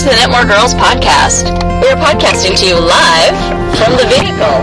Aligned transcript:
to 0.00 0.08
the 0.08 0.16
Knit 0.16 0.32
More 0.32 0.48
Girls 0.48 0.72
podcast. 0.72 1.44
We 1.84 1.92
are 1.92 2.00
podcasting 2.00 2.56
to 2.56 2.64
you 2.64 2.80
live 2.80 3.36
from 3.76 3.92
the 4.00 4.08
vehicle. 4.08 4.56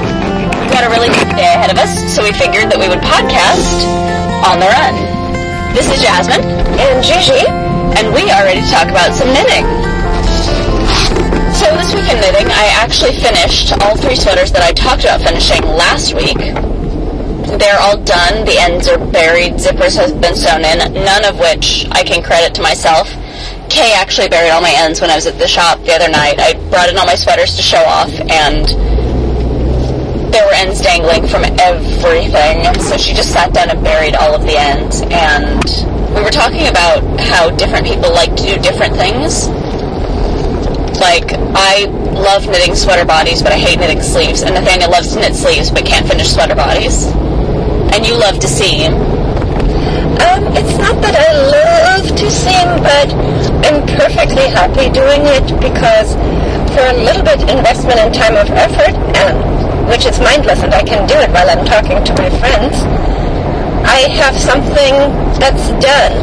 We've 0.57 0.73
got 0.73 0.81
a 0.81 0.89
really 0.89 1.13
good 1.13 1.29
day 1.37 1.53
ahead 1.53 1.69
of 1.69 1.77
us, 1.77 1.93
so 2.09 2.25
we 2.25 2.33
figured 2.33 2.73
that 2.73 2.79
we 2.81 2.89
would 2.89 3.05
podcast 3.05 3.85
on 4.41 4.57
the 4.57 4.65
run. 4.65 4.97
This 5.77 5.93
is 5.93 6.01
Jasmine 6.01 6.41
and 6.81 7.05
Gigi, 7.05 7.45
and 8.01 8.09
we 8.17 8.33
are 8.33 8.49
ready 8.49 8.65
to 8.65 8.69
talk 8.73 8.89
about 8.89 9.13
some 9.13 9.29
knitting. 9.29 9.61
So 11.53 11.69
this 11.77 11.93
week 11.93 12.09
in 12.09 12.17
knitting, 12.17 12.49
I 12.49 12.73
actually 12.73 13.13
finished 13.13 13.77
all 13.85 13.93
three 13.93 14.17
sweaters 14.17 14.49
that 14.57 14.65
I 14.65 14.73
talked 14.73 15.05
about 15.05 15.21
finishing 15.21 15.61
last 15.69 16.17
week. 16.17 16.41
They're 17.61 17.77
all 17.77 18.01
done. 18.01 18.41
The 18.41 18.57
ends 18.57 18.89
are 18.89 18.97
buried. 18.97 19.61
Zippers 19.61 20.01
have 20.01 20.17
been 20.17 20.33
sewn 20.33 20.65
in, 20.65 20.81
none 20.97 21.29
of 21.29 21.37
which 21.37 21.85
I 21.93 22.01
can 22.01 22.25
credit 22.25 22.57
to 22.57 22.65
myself. 22.65 23.05
Kay 23.69 23.93
actually 23.93 24.29
buried 24.29 24.49
all 24.51 24.61
my 24.61 24.73
ends 24.77 25.01
when 25.01 25.09
I 25.09 25.15
was 25.15 25.27
at 25.27 25.37
the 25.37 25.47
shop 25.47 25.83
the 25.83 25.93
other 25.93 26.09
night. 26.09 26.39
I 26.39 26.53
brought 26.69 26.89
in 26.89 26.97
all 26.97 27.05
my 27.05 27.15
sweaters 27.15 27.55
to 27.57 27.61
show 27.61 27.83
off, 27.83 28.11
and 28.29 28.65
there 30.33 30.45
were 30.45 30.53
ends 30.53 30.81
dangling 30.81 31.27
from 31.27 31.43
everything. 31.59 32.63
So 32.81 32.97
she 32.97 33.13
just 33.13 33.31
sat 33.31 33.53
down 33.53 33.69
and 33.69 33.83
buried 33.83 34.15
all 34.15 34.35
of 34.35 34.43
the 34.43 34.57
ends. 34.57 35.01
And 35.09 35.63
we 36.15 36.21
were 36.21 36.31
talking 36.31 36.67
about 36.67 37.03
how 37.19 37.49
different 37.51 37.85
people 37.85 38.11
like 38.13 38.35
to 38.37 38.43
do 38.43 38.57
different 38.59 38.95
things. 38.95 39.47
Like, 40.99 41.33
I 41.33 41.85
love 42.13 42.47
knitting 42.47 42.75
sweater 42.75 43.05
bodies, 43.05 43.41
but 43.41 43.51
I 43.51 43.57
hate 43.57 43.79
knitting 43.79 44.01
sleeves. 44.01 44.41
And 44.41 44.55
Nathania 44.55 44.89
loves 44.89 45.13
to 45.13 45.19
knit 45.19 45.35
sleeves, 45.35 45.69
but 45.71 45.85
can't 45.85 46.07
finish 46.07 46.33
sweater 46.33 46.55
bodies. 46.55 47.05
And 47.93 48.05
you 48.05 48.17
love 48.17 48.39
to 48.39 48.47
seam. 48.47 49.16
Um, 50.17 50.49
it's 50.57 50.77
not 50.77 50.97
that 51.05 51.13
I 51.13 51.29
love 51.53 52.07
to 52.09 52.27
seam, 52.31 52.69
but 52.81 53.09
I'm 53.65 53.85
perfectly 53.85 54.49
happy 54.49 54.89
doing 54.89 55.21
it 55.29 55.45
because 55.61 56.17
for 56.73 56.85
a 56.89 56.97
little 56.97 57.23
bit 57.23 57.41
investment 57.49 57.99
and 58.01 58.13
time 58.13 58.37
of 58.37 58.49
effort, 58.49 58.95
and 59.17 59.35
which 59.89 60.05
is 60.05 60.19
mindless 60.19 60.61
and 60.63 60.73
I 60.73 60.83
can 60.83 61.07
do 61.07 61.15
it 61.15 61.29
while 61.29 61.49
I'm 61.49 61.65
talking 61.65 62.01
to 62.03 62.13
my 62.17 62.29
friends, 62.41 62.81
I 63.85 64.09
have 64.19 64.35
something 64.35 64.93
that's 65.37 65.69
done 65.81 66.13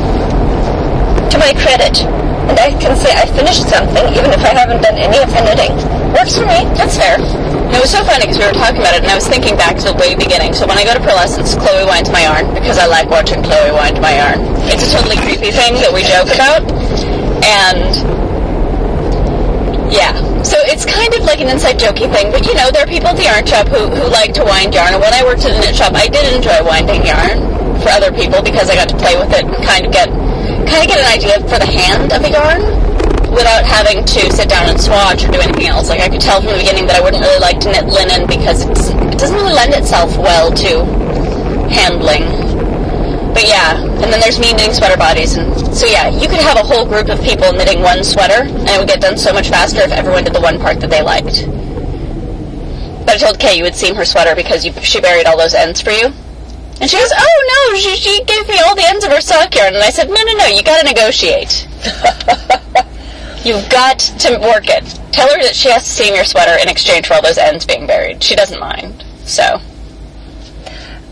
to 1.31 1.37
my 1.39 1.55
credit. 1.55 2.03
And 2.51 2.59
I 2.61 2.77
can 2.79 2.97
say 2.97 3.11
I 3.15 3.27
finished 3.27 3.69
something 3.69 4.05
even 4.13 4.31
if 4.31 4.43
I 4.45 4.53
haven't 4.53 4.83
done 4.83 4.99
any 4.99 5.19
of 5.19 5.31
the 5.33 5.43
knitting. 5.43 5.75
Works 6.13 6.37
for 6.37 6.47
me. 6.47 6.63
That's 6.77 6.97
fair. 6.99 7.44
It 7.75 7.83
was 7.83 7.91
so 7.91 8.07
funny 8.07 8.31
because 8.31 8.39
we 8.39 8.47
were 8.47 8.55
talking 8.55 8.79
about 8.79 8.95
it, 8.95 9.03
and 9.03 9.11
I 9.11 9.19
was 9.19 9.27
thinking 9.27 9.59
back 9.59 9.75
to 9.83 9.91
the 9.91 9.97
way 9.99 10.15
beginning. 10.15 10.55
So 10.55 10.63
when 10.63 10.79
I 10.79 10.87
go 10.87 10.95
to 10.95 11.03
Purlescence, 11.03 11.59
Chloe 11.59 11.83
winds 11.83 12.07
my 12.09 12.23
yarn 12.23 12.55
because 12.55 12.79
I 12.79 12.87
like 12.87 13.11
watching 13.11 13.43
Chloe 13.43 13.75
wind 13.75 13.99
my 13.99 14.15
yarn. 14.15 14.47
It's 14.71 14.87
a 14.87 14.91
totally 14.95 15.19
creepy 15.19 15.51
thing 15.51 15.75
that 15.83 15.91
we 15.91 16.07
joke 16.07 16.31
about, 16.31 16.63
and 17.43 17.83
yeah. 19.91 20.15
So 20.47 20.55
it's 20.71 20.87
kind 20.87 21.13
of 21.19 21.27
like 21.27 21.43
an 21.43 21.51
inside 21.51 21.83
jokey 21.83 22.07
thing, 22.15 22.31
but 22.31 22.47
you 22.47 22.55
know, 22.55 22.71
there 22.71 22.87
are 22.87 22.91
people 22.91 23.11
at 23.11 23.19
the 23.19 23.27
yarn 23.27 23.45
shop 23.45 23.67
who, 23.67 23.91
who 23.91 24.07
like 24.07 24.31
to 24.39 24.47
wind 24.47 24.71
yarn. 24.71 24.95
And 24.95 25.03
when 25.03 25.13
I 25.13 25.27
worked 25.27 25.43
at 25.43 25.51
a 25.51 25.59
knit 25.59 25.75
shop, 25.75 25.99
I 25.99 26.07
did 26.07 26.23
enjoy 26.31 26.63
winding 26.63 27.03
yarn 27.03 27.43
for 27.83 27.91
other 27.91 28.15
people 28.15 28.39
because 28.39 28.71
I 28.71 28.79
got 28.79 28.89
to 28.89 28.97
play 28.97 29.19
with 29.19 29.35
it 29.35 29.51
and 29.51 29.59
kind 29.67 29.83
of 29.83 29.91
get 29.91 30.09
kind 30.71 30.79
of 30.79 30.89
get 30.89 31.03
an 31.03 31.11
idea 31.11 31.37
for 31.51 31.59
the 31.59 31.67
hand 31.67 32.15
of 32.15 32.23
a 32.23 32.31
yarn 32.31 32.94
without 33.35 33.67
having 33.67 34.05
to 34.05 34.31
sit 34.33 34.49
down 34.49 34.71
and 34.71 34.81
swatch 34.81 35.25
or 35.25 35.33
do 35.33 35.41
anything 35.41 35.67
else. 35.67 35.89
Like 35.89 36.01
I 36.01 36.09
could 36.09 36.21
tell 36.21 36.41
from 36.41 36.53
the 36.53 36.59
beginning 36.59 36.87
that 36.87 36.97
I 36.97 37.03
wouldn't 37.03 37.23
really 37.23 37.41
like 37.41 37.61
to 37.61 37.71
knit 37.71 37.87
linen 37.87 38.27
because 38.27 38.65
it 38.65 39.19
doesn't 39.19 39.37
really 39.37 39.53
lend 39.53 39.75
itself 39.75 40.17
well 40.17 40.51
to 40.51 40.85
handling. 41.69 42.25
But 43.35 43.49
yeah, 43.51 43.83
and 43.83 44.13
then 44.15 44.21
there's 44.21 44.39
me 44.39 44.53
knitting 44.53 44.73
sweater 44.73 44.97
bodies, 44.97 45.35
and 45.35 45.51
so 45.75 45.87
yeah, 45.87 46.09
you 46.09 46.29
could 46.29 46.39
have 46.39 46.57
a 46.57 46.63
whole 46.63 46.87
group 46.87 47.09
of 47.09 47.21
people 47.21 47.53
knitting 47.53 47.83
one 47.83 48.05
sweater, 48.05 48.47
and 48.47 48.69
it 48.71 48.79
would 48.79 48.87
get 48.87 49.01
done 49.01 49.19
so 49.19 49.33
much 49.33 49.49
faster 49.49 49.83
if 49.83 49.91
everyone 49.91 50.23
did 50.23 50.33
the 50.33 50.41
one 50.41 50.61
part 50.61 50.79
that 50.79 50.89
they 50.89 51.03
liked. 51.03 51.51
But 53.05 53.17
I 53.17 53.19
told 53.19 53.41
Kay 53.41 53.59
you 53.59 53.65
would 53.65 53.75
seam 53.75 53.97
her 53.97 54.05
sweater 54.05 54.37
because 54.37 54.65
you, 54.65 54.73
she 54.81 55.01
buried 55.01 55.27
all 55.27 55.37
those 55.37 55.53
ends 55.53 55.81
for 55.83 55.91
you. 55.91 56.15
And 56.81 56.91
she 56.91 56.97
goes, 56.97 57.13
oh 57.17 57.71
no, 57.73 57.79
she, 57.79 57.97
she 57.97 58.25
gave 58.25 58.49
me 58.49 58.61
all 58.65 58.75
the 58.75 58.85
ends 58.87 59.05
of 59.05 59.11
her 59.13 59.21
sock 59.21 59.55
yarn. 59.55 59.75
And 59.75 59.83
I 59.83 59.91
said, 59.91 60.09
no, 60.09 60.15
no, 60.15 60.33
no, 60.39 60.47
you 60.47 60.63
gotta 60.63 60.87
negotiate. 60.87 61.67
You've 63.45 63.69
got 63.69 63.99
to 63.99 64.39
work 64.39 64.69
it. 64.69 64.85
Tell 65.13 65.29
her 65.29 65.43
that 65.43 65.55
she 65.55 65.69
has 65.71 65.85
to 65.85 65.91
seam 65.91 66.15
your 66.15 66.25
sweater 66.25 66.61
in 66.63 66.69
exchange 66.69 67.07
for 67.07 67.15
all 67.15 67.23
those 67.23 67.39
ends 67.39 67.67
being 67.67 67.87
buried. 67.87 68.23
She 68.23 68.35
doesn't 68.35 68.59
mind. 68.59 69.05
So. 69.25 69.61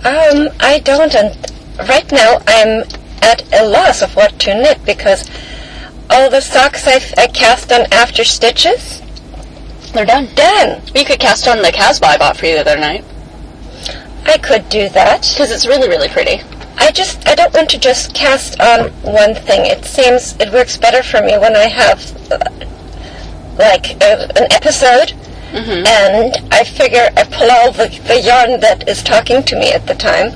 Um, 0.04 0.48
I 0.58 0.80
don't, 0.82 1.14
and 1.14 1.36
right 1.88 2.10
now 2.10 2.42
I'm 2.46 2.84
at 3.22 3.42
a 3.54 3.68
loss 3.68 4.02
of 4.02 4.16
what 4.16 4.38
to 4.40 4.54
knit 4.54 4.84
because 4.84 5.30
all 6.10 6.28
the 6.28 6.40
socks 6.40 6.88
I, 6.88 7.00
I 7.16 7.26
cast 7.28 7.70
on 7.70 7.86
after 7.92 8.24
stitches, 8.24 9.00
they're 9.92 10.06
done. 10.06 10.28
Done. 10.34 10.82
You 10.94 11.04
could 11.04 11.20
cast 11.20 11.46
on 11.46 11.62
the 11.62 11.70
Casbah 11.70 12.06
I 12.06 12.18
bought 12.18 12.36
for 12.36 12.46
you 12.46 12.54
the 12.54 12.60
other 12.62 12.78
night. 12.78 13.04
I 14.24 14.38
could 14.38 14.68
do 14.68 14.88
that. 14.90 15.20
Because 15.32 15.50
it's 15.50 15.66
really, 15.66 15.88
really 15.88 16.08
pretty. 16.08 16.40
I 16.82 16.90
just, 16.90 17.26
I 17.28 17.34
don't 17.34 17.54
want 17.54 17.70
to 17.70 17.78
just 17.78 18.12
cast 18.12 18.60
on 18.60 18.90
one 19.02 19.34
thing. 19.34 19.66
It 19.66 19.84
seems 19.84 20.36
it 20.40 20.52
works 20.52 20.76
better 20.76 21.02
for 21.02 21.22
me 21.22 21.38
when 21.38 21.54
I 21.54 21.68
have, 21.68 22.00
uh, 22.30 22.38
like, 23.56 24.02
uh, 24.02 24.26
an 24.34 24.50
episode, 24.50 25.14
mm-hmm. 25.52 25.86
and 25.86 26.52
I 26.52 26.64
figure 26.64 27.08
I 27.16 27.24
pull 27.24 27.50
all 27.50 27.70
the, 27.72 27.88
the 28.08 28.20
yarn 28.20 28.60
that 28.60 28.88
is 28.88 29.02
talking 29.02 29.44
to 29.44 29.56
me 29.56 29.72
at 29.72 29.86
the 29.86 29.94
time, 29.94 30.32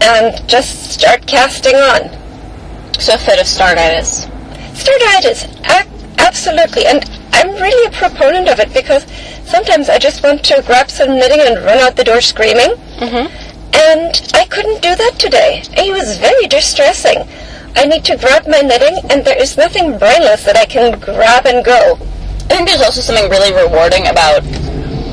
and 0.00 0.48
just 0.48 0.92
start 0.92 1.26
casting 1.26 1.74
on. 1.74 2.08
So 3.00 3.14
a 3.14 3.18
fit 3.18 3.40
of 3.40 3.46
startitis. 3.46 4.30
Startitis, 4.74 5.44
a- 5.66 6.20
absolutely. 6.20 6.86
And 6.86 7.04
I'm 7.32 7.50
really 7.60 7.86
a 7.86 7.90
proponent 7.98 8.48
of 8.48 8.60
it 8.60 8.72
because 8.72 9.04
sometimes 9.44 9.88
I 9.88 9.98
just 9.98 10.22
want 10.22 10.44
to 10.44 10.62
grab 10.66 10.88
some 10.88 11.14
knitting 11.14 11.40
and 11.40 11.64
run 11.64 11.78
out 11.78 11.96
the 11.96 12.04
door 12.04 12.20
screaming. 12.20 12.76
Mm-hmm. 12.98 13.47
And 13.74 14.14
I 14.34 14.46
couldn't 14.46 14.82
do 14.82 14.94
that 14.94 15.16
today. 15.18 15.62
It 15.76 15.92
was 15.92 16.18
very 16.18 16.46
distressing. 16.46 17.28
I 17.76 17.84
need 17.84 18.04
to 18.06 18.16
grab 18.16 18.46
my 18.48 18.60
knitting, 18.60 18.98
and 19.10 19.24
there 19.24 19.40
is 19.40 19.56
nothing 19.56 19.98
brainless 19.98 20.44
that 20.44 20.56
I 20.56 20.64
can 20.64 20.98
grab 20.98 21.46
and 21.46 21.64
go. 21.64 21.98
I 22.48 22.56
think 22.56 22.68
there's 22.68 22.82
also 22.82 23.00
something 23.00 23.28
really 23.30 23.52
rewarding 23.52 24.08
about. 24.08 24.42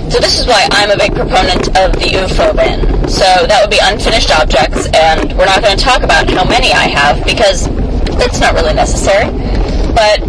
So 0.10 0.20
this 0.20 0.40
is 0.40 0.48
why 0.48 0.68
I'm 0.72 0.90
a 0.90 0.98
big 0.98 1.14
proponent 1.14 1.68
of 1.76 1.92
the 1.94 2.16
UFO 2.16 2.56
bin. 2.56 3.10
So 3.10 3.26
that 3.46 3.60
would 3.62 3.70
be 3.70 3.82
unfinished 3.84 4.32
objects, 4.32 4.88
and 4.96 5.36
we're 5.38 5.46
not 5.46 5.62
going 5.62 5.78
to 5.78 5.84
talk 5.84 6.04
about 6.04 6.30
how 6.30 6.48
many 6.48 6.72
I 6.72 6.88
have 6.90 7.24
because 7.26 7.68
that's 8.18 8.40
not 8.40 8.56
really 8.56 8.74
necessary. 8.74 9.30
But 9.94 10.24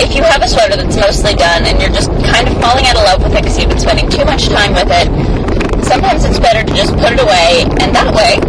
if 0.00 0.16
you 0.16 0.22
have 0.24 0.42
a 0.42 0.48
sweater 0.48 0.76
that's 0.76 0.96
mostly 0.96 1.34
done 1.34 1.64
and 1.64 1.80
you're 1.80 1.92
just 1.92 2.10
kind 2.26 2.48
of 2.48 2.54
falling 2.60 2.86
out 2.86 2.96
of 2.96 3.04
love 3.04 3.22
with 3.22 3.34
it 3.36 3.42
because 3.42 3.58
you've 3.58 3.68
been 3.68 3.78
spending 3.78 4.08
too 4.10 4.24
much 4.24 4.48
time 4.48 4.72
with 4.72 4.90
it, 4.90 5.06
sometimes 5.84 6.24
it's 6.24 6.40
better 6.40 6.64
to 6.64 6.72
just 6.74 6.96
put 6.96 7.12
it 7.12 7.20
away, 7.20 7.68
and 7.84 7.92
that 7.92 8.08
way, 8.16 8.40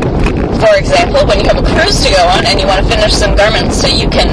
for 0.63 0.73
example, 0.79 1.21
when 1.27 1.43
you 1.43 1.47
have 1.51 1.59
a 1.59 1.65
cruise 1.75 1.99
to 2.01 2.09
go 2.09 2.23
on 2.31 2.47
and 2.47 2.59
you 2.59 2.65
want 2.65 2.81
to 2.81 2.87
finish 2.87 3.13
some 3.13 3.35
garments 3.35 3.77
so 3.79 3.87
you 3.87 4.07
can 4.09 4.31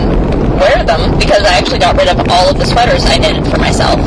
wear 0.57 0.87
them, 0.87 1.19
because 1.19 1.43
I 1.43 1.59
actually 1.59 1.83
got 1.83 1.99
rid 1.99 2.09
of 2.09 2.19
all 2.31 2.49
of 2.49 2.57
the 2.57 2.65
sweaters 2.65 3.05
I 3.05 3.19
knitted 3.19 3.45
for 3.51 3.59
myself 3.59 3.99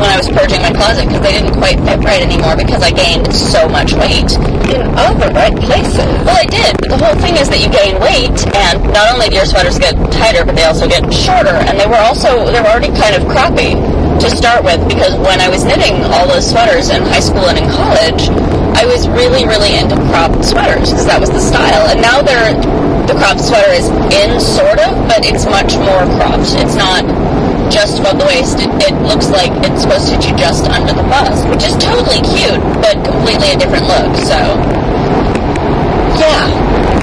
when 0.00 0.08
I 0.08 0.16
was 0.16 0.32
purging 0.32 0.62
my 0.64 0.72
closet 0.72 1.04
because 1.04 1.20
they 1.20 1.36
didn't 1.36 1.52
quite 1.60 1.76
fit 1.84 2.00
right 2.00 2.24
anymore 2.24 2.56
because 2.56 2.80
I 2.80 2.88
gained 2.88 3.28
so 3.34 3.68
much 3.68 3.92
weight. 3.92 4.32
In 4.72 4.80
all 4.96 5.12
the 5.18 5.28
right 5.34 5.52
places. 5.52 6.08
Well, 6.24 6.38
I 6.38 6.46
did, 6.46 6.78
but 6.78 6.88
the 6.88 6.96
whole 6.96 7.18
thing 7.20 7.36
is 7.36 7.50
that 7.50 7.60
you 7.60 7.68
gain 7.68 7.98
weight, 8.00 8.32
and 8.54 8.80
not 8.94 9.12
only 9.12 9.28
do 9.28 9.36
your 9.36 9.44
sweaters 9.44 9.76
get 9.76 9.98
tighter, 10.14 10.46
but 10.46 10.54
they 10.54 10.64
also 10.64 10.86
get 10.86 11.04
shorter, 11.12 11.52
and 11.68 11.74
they 11.76 11.90
were 11.90 12.00
also, 12.00 12.46
they 12.48 12.62
were 12.62 12.70
already 12.70 12.94
kind 12.94 13.18
of 13.18 13.26
crappy 13.28 13.74
to 14.20 14.28
start 14.28 14.60
with 14.60 14.76
because 14.84 15.16
when 15.16 15.40
I 15.40 15.48
was 15.48 15.64
knitting 15.64 16.04
all 16.12 16.28
those 16.28 16.44
sweaters 16.44 16.92
in 16.92 17.00
high 17.08 17.24
school 17.24 17.48
and 17.48 17.56
in 17.56 17.64
college, 17.72 18.28
I 18.76 18.84
was 18.84 19.08
really, 19.08 19.48
really 19.48 19.80
into 19.80 19.96
cropped 20.12 20.44
sweaters 20.44 20.92
because 20.92 21.08
that 21.08 21.16
was 21.20 21.32
the 21.32 21.40
style. 21.40 21.88
And 21.88 22.04
now 22.04 22.20
they're, 22.20 22.52
the 23.08 23.16
cropped 23.16 23.40
sweater 23.40 23.72
is 23.72 23.88
in, 24.12 24.36
sort 24.36 24.76
of, 24.76 24.92
but 25.08 25.24
it's 25.24 25.48
much 25.48 25.72
more 25.80 26.04
cropped. 26.20 26.52
It's 26.60 26.76
not 26.76 27.08
just 27.72 28.04
above 28.04 28.20
the 28.20 28.28
waist. 28.28 28.60
It, 28.60 28.68
it 28.84 28.96
looks 29.08 29.32
like 29.32 29.48
it's 29.64 29.88
supposed 29.88 30.12
to 30.12 30.20
you 30.20 30.36
just 30.36 30.68
under 30.68 30.92
the 30.92 31.06
bust, 31.08 31.48
which 31.48 31.64
is 31.64 31.72
totally 31.80 32.20
cute, 32.20 32.60
but 32.84 33.00
completely 33.00 33.56
a 33.56 33.58
different 33.58 33.88
look. 33.88 34.12
So, 34.20 34.36
yeah. 36.20 36.44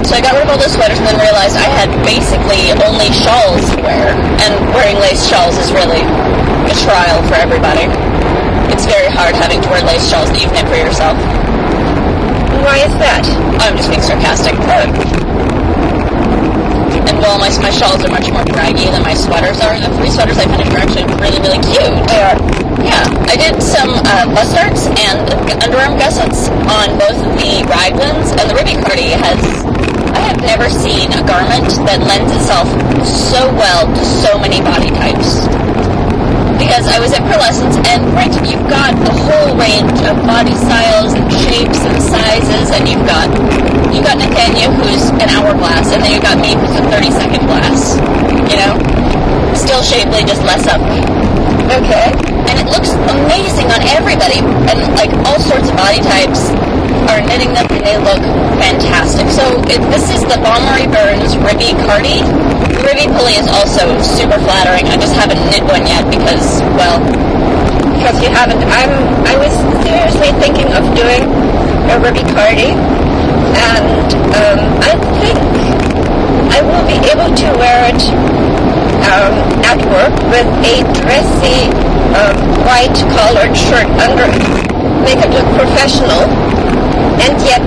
So 0.06 0.14
I 0.14 0.22
got 0.22 0.38
rid 0.38 0.46
of 0.46 0.54
all 0.54 0.62
those 0.62 0.78
sweaters 0.78 1.02
and 1.02 1.10
then 1.10 1.18
realized 1.18 1.58
I 1.58 1.66
had 1.66 1.90
basically 2.06 2.70
only 2.78 3.10
shawls 3.10 3.66
to 3.74 3.82
wear. 3.82 4.14
And 4.46 4.54
wearing 4.78 5.02
lace 5.02 5.26
shawls 5.26 5.58
is 5.58 5.74
really 5.74 6.06
a 6.66 6.76
trial 6.82 7.22
for 7.30 7.36
everybody. 7.36 7.86
It's 8.74 8.86
very 8.86 9.10
hard 9.12 9.36
having 9.36 9.62
to 9.62 9.70
wear 9.70 9.82
lace 9.86 10.10
shawls 10.10 10.32
that 10.34 10.42
you've 10.42 10.54
knit 10.54 10.66
for 10.66 10.80
yourself. 10.80 11.18
Why 12.66 12.82
is 12.82 12.94
that? 12.98 13.24
I'm 13.62 13.78
just 13.78 13.90
being 13.90 14.02
sarcastic. 14.02 14.58
And 17.08 17.26
while 17.26 17.40
my, 17.40 17.50
my 17.64 17.72
shawls 17.72 18.04
are 18.04 18.12
much 18.12 18.30
more 18.30 18.44
draggy 18.44 18.92
than 18.92 19.02
my 19.02 19.14
sweaters 19.16 19.58
are, 19.64 19.80
the 19.80 19.90
three 19.96 20.12
sweaters 20.12 20.38
I 20.38 20.46
finished 20.46 20.74
are 20.76 20.84
actually 20.84 21.08
really, 21.18 21.40
really 21.40 21.62
cute. 21.64 21.96
They 22.12 22.22
are. 22.22 22.38
Yeah. 22.84 23.08
I 23.26 23.36
did 23.40 23.64
some 23.64 23.90
uh, 24.06 24.30
bust 24.36 24.54
darts 24.54 24.86
and 24.86 25.26
underarm 25.64 25.98
gussets 25.98 26.50
on 26.70 27.00
both 27.00 27.18
of 27.18 27.34
the 27.40 27.66
raglans, 27.72 28.36
and 28.36 28.46
the 28.46 28.56
Ribby 28.56 28.78
Cardi 28.84 29.16
has 29.18 29.40
I 30.14 30.20
have 30.30 30.42
never 30.42 30.70
seen 30.70 31.10
a 31.14 31.22
garment 31.26 31.70
that 31.86 32.02
lends 32.06 32.34
itself 32.34 32.68
so 33.06 33.50
well 33.54 33.86
to 33.88 34.04
so 34.04 34.38
many 34.38 34.62
body 34.62 34.90
types. 34.90 35.46
Because 36.78 36.94
I 36.94 37.02
was 37.02 37.10
in 37.10 37.26
Purlescence, 37.26 37.74
and 37.90 38.06
granted, 38.14 38.46
you've 38.46 38.70
got 38.70 38.94
a 38.94 39.10
whole 39.10 39.58
range 39.58 39.98
of 40.06 40.14
body 40.30 40.54
styles 40.54 41.18
and 41.18 41.26
shapes 41.50 41.82
and 41.82 41.98
sizes, 41.98 42.70
and 42.70 42.86
you've 42.86 43.02
got 43.02 43.34
you've 43.90 44.06
got 44.06 44.22
Nathania 44.22 44.70
who's 44.70 45.10
an 45.18 45.26
hourglass, 45.26 45.90
and 45.90 46.06
then 46.06 46.14
you've 46.14 46.22
got 46.22 46.38
me 46.38 46.54
who's 46.54 46.78
a 46.78 46.86
30 46.86 47.10
second 47.18 47.50
glass. 47.50 47.98
You 48.46 48.62
know, 48.62 48.78
still 49.58 49.82
shapely, 49.82 50.22
just 50.22 50.46
less 50.46 50.70
ugly. 50.70 51.02
Okay. 51.82 52.14
And 52.46 52.62
it 52.62 52.70
looks 52.70 52.94
amazing 52.94 53.74
on 53.74 53.82
everybody, 53.98 54.38
and 54.70 54.78
like 55.02 55.10
all 55.26 55.42
sorts 55.42 55.74
of 55.74 55.76
body 55.82 55.98
types 56.06 56.54
are 57.10 57.26
knitting 57.26 57.58
them, 57.58 57.66
and 57.74 57.82
they 57.82 57.98
look 57.98 58.22
fantastic. 58.62 59.26
So 59.34 59.66
it, 59.66 59.82
this 59.90 60.14
is 60.14 60.22
the 60.30 60.38
Marie 60.46 60.86
Burns 60.86 61.42
Ribby 61.42 61.74
Cardi. 61.90 62.22
Ribby 62.88 63.12
pulley 63.12 63.36
is 63.36 63.52
also 63.52 63.84
super 64.00 64.40
flattering. 64.40 64.88
I 64.88 64.96
just 64.96 65.12
haven't 65.12 65.44
knit 65.52 65.60
one 65.68 65.84
yet 65.84 66.08
because, 66.08 66.64
well, 66.80 67.04
Because 68.00 68.16
you 68.24 68.32
haven't. 68.32 68.64
I'm. 68.64 68.88
I 69.28 69.36
was 69.36 69.52
seriously 69.84 70.32
thinking 70.40 70.72
of 70.72 70.88
doing 70.96 71.28
a 71.92 72.00
Ribby 72.00 72.24
Cardi, 72.32 72.72
and 73.60 74.08
um, 74.40 74.60
I 74.80 74.96
think 75.20 75.36
I 76.48 76.64
will 76.64 76.88
be 76.88 76.96
able 77.12 77.28
to 77.28 77.48
wear 77.60 77.92
it 77.92 78.00
um, 79.12 79.36
at 79.68 79.84
work 79.92 80.16
with 80.32 80.48
a 80.64 80.80
dressy 80.96 81.68
um, 82.16 82.40
white 82.64 82.96
collared 83.12 83.52
shirt 83.52 83.92
under. 84.00 84.32
Make 85.04 85.20
it 85.20 85.32
look 85.36 85.48
professional, 85.60 86.24
and 87.20 87.36
yet 87.44 87.60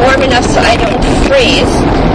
warm 0.00 0.22
enough 0.24 0.46
so 0.48 0.60
I 0.64 0.80
don't 0.80 1.04
freeze 1.28 2.13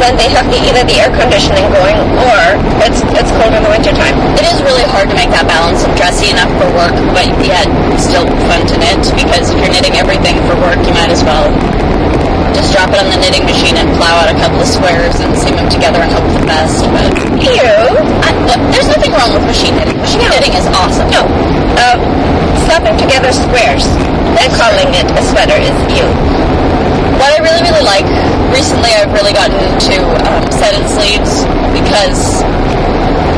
when 0.00 0.16
they 0.18 0.28
have 0.30 0.46
the, 0.50 0.58
either 0.58 0.82
the 0.84 0.96
air 0.98 1.10
conditioning 1.14 1.66
going 1.70 1.98
or 2.18 2.42
it's 2.82 3.00
it's 3.14 3.30
cold 3.38 3.52
in 3.54 3.62
the 3.62 3.70
wintertime. 3.70 4.14
it 4.34 4.44
is 4.46 4.58
really 4.62 4.84
hard 4.90 5.06
to 5.08 5.16
make 5.16 5.30
that 5.30 5.46
balance 5.46 5.82
of 5.86 5.90
dressy 5.94 6.30
enough 6.30 6.50
for 6.58 6.68
work, 6.74 6.94
but 7.14 7.26
yet 7.42 7.66
still 7.98 8.26
fun 8.50 8.62
to 8.66 8.76
knit 8.78 9.02
because 9.14 9.50
if 9.50 9.56
you're 9.62 9.70
knitting 9.72 9.94
everything 9.96 10.36
for 10.50 10.56
work, 10.60 10.78
you 10.82 10.94
might 10.94 11.10
as 11.10 11.22
well 11.22 11.46
just 12.54 12.70
drop 12.70 12.90
it 12.94 12.98
on 13.02 13.10
the 13.10 13.18
knitting 13.18 13.42
machine 13.42 13.74
and 13.74 13.90
plow 13.98 14.14
out 14.22 14.30
a 14.30 14.36
couple 14.38 14.62
of 14.62 14.68
squares 14.70 15.18
and 15.18 15.34
seam 15.34 15.58
them 15.58 15.66
together 15.66 15.98
and 15.98 16.10
hope 16.14 16.22
for 16.30 16.38
the 16.38 16.46
best. 16.46 16.86
But 16.86 17.10
You 17.42 17.50
I, 18.22 18.30
look, 18.46 18.60
there's 18.70 18.86
nothing 18.86 19.10
wrong 19.10 19.34
with 19.34 19.42
machine 19.46 19.74
knitting. 19.74 19.98
Machine 19.98 20.30
knitting 20.30 20.54
is 20.54 20.66
awesome. 20.70 21.10
No. 21.10 21.26
Um, 21.82 21.98
slapping 22.64 22.94
together 22.96 23.34
squares 23.34 23.84
and 24.38 24.48
calling 24.54 24.90
it 24.94 25.06
a 25.10 25.22
sweater 25.34 25.58
is 25.58 25.74
you. 25.92 26.06
What 27.18 27.30
I 27.30 27.38
really, 27.42 27.62
really 27.62 27.84
like, 27.86 28.03
I've 29.04 29.12
really 29.12 29.36
gotten 29.36 29.60
into 29.60 30.00
um, 30.00 30.48
set-in 30.48 30.80
sleeves 30.88 31.44
because 31.76 32.40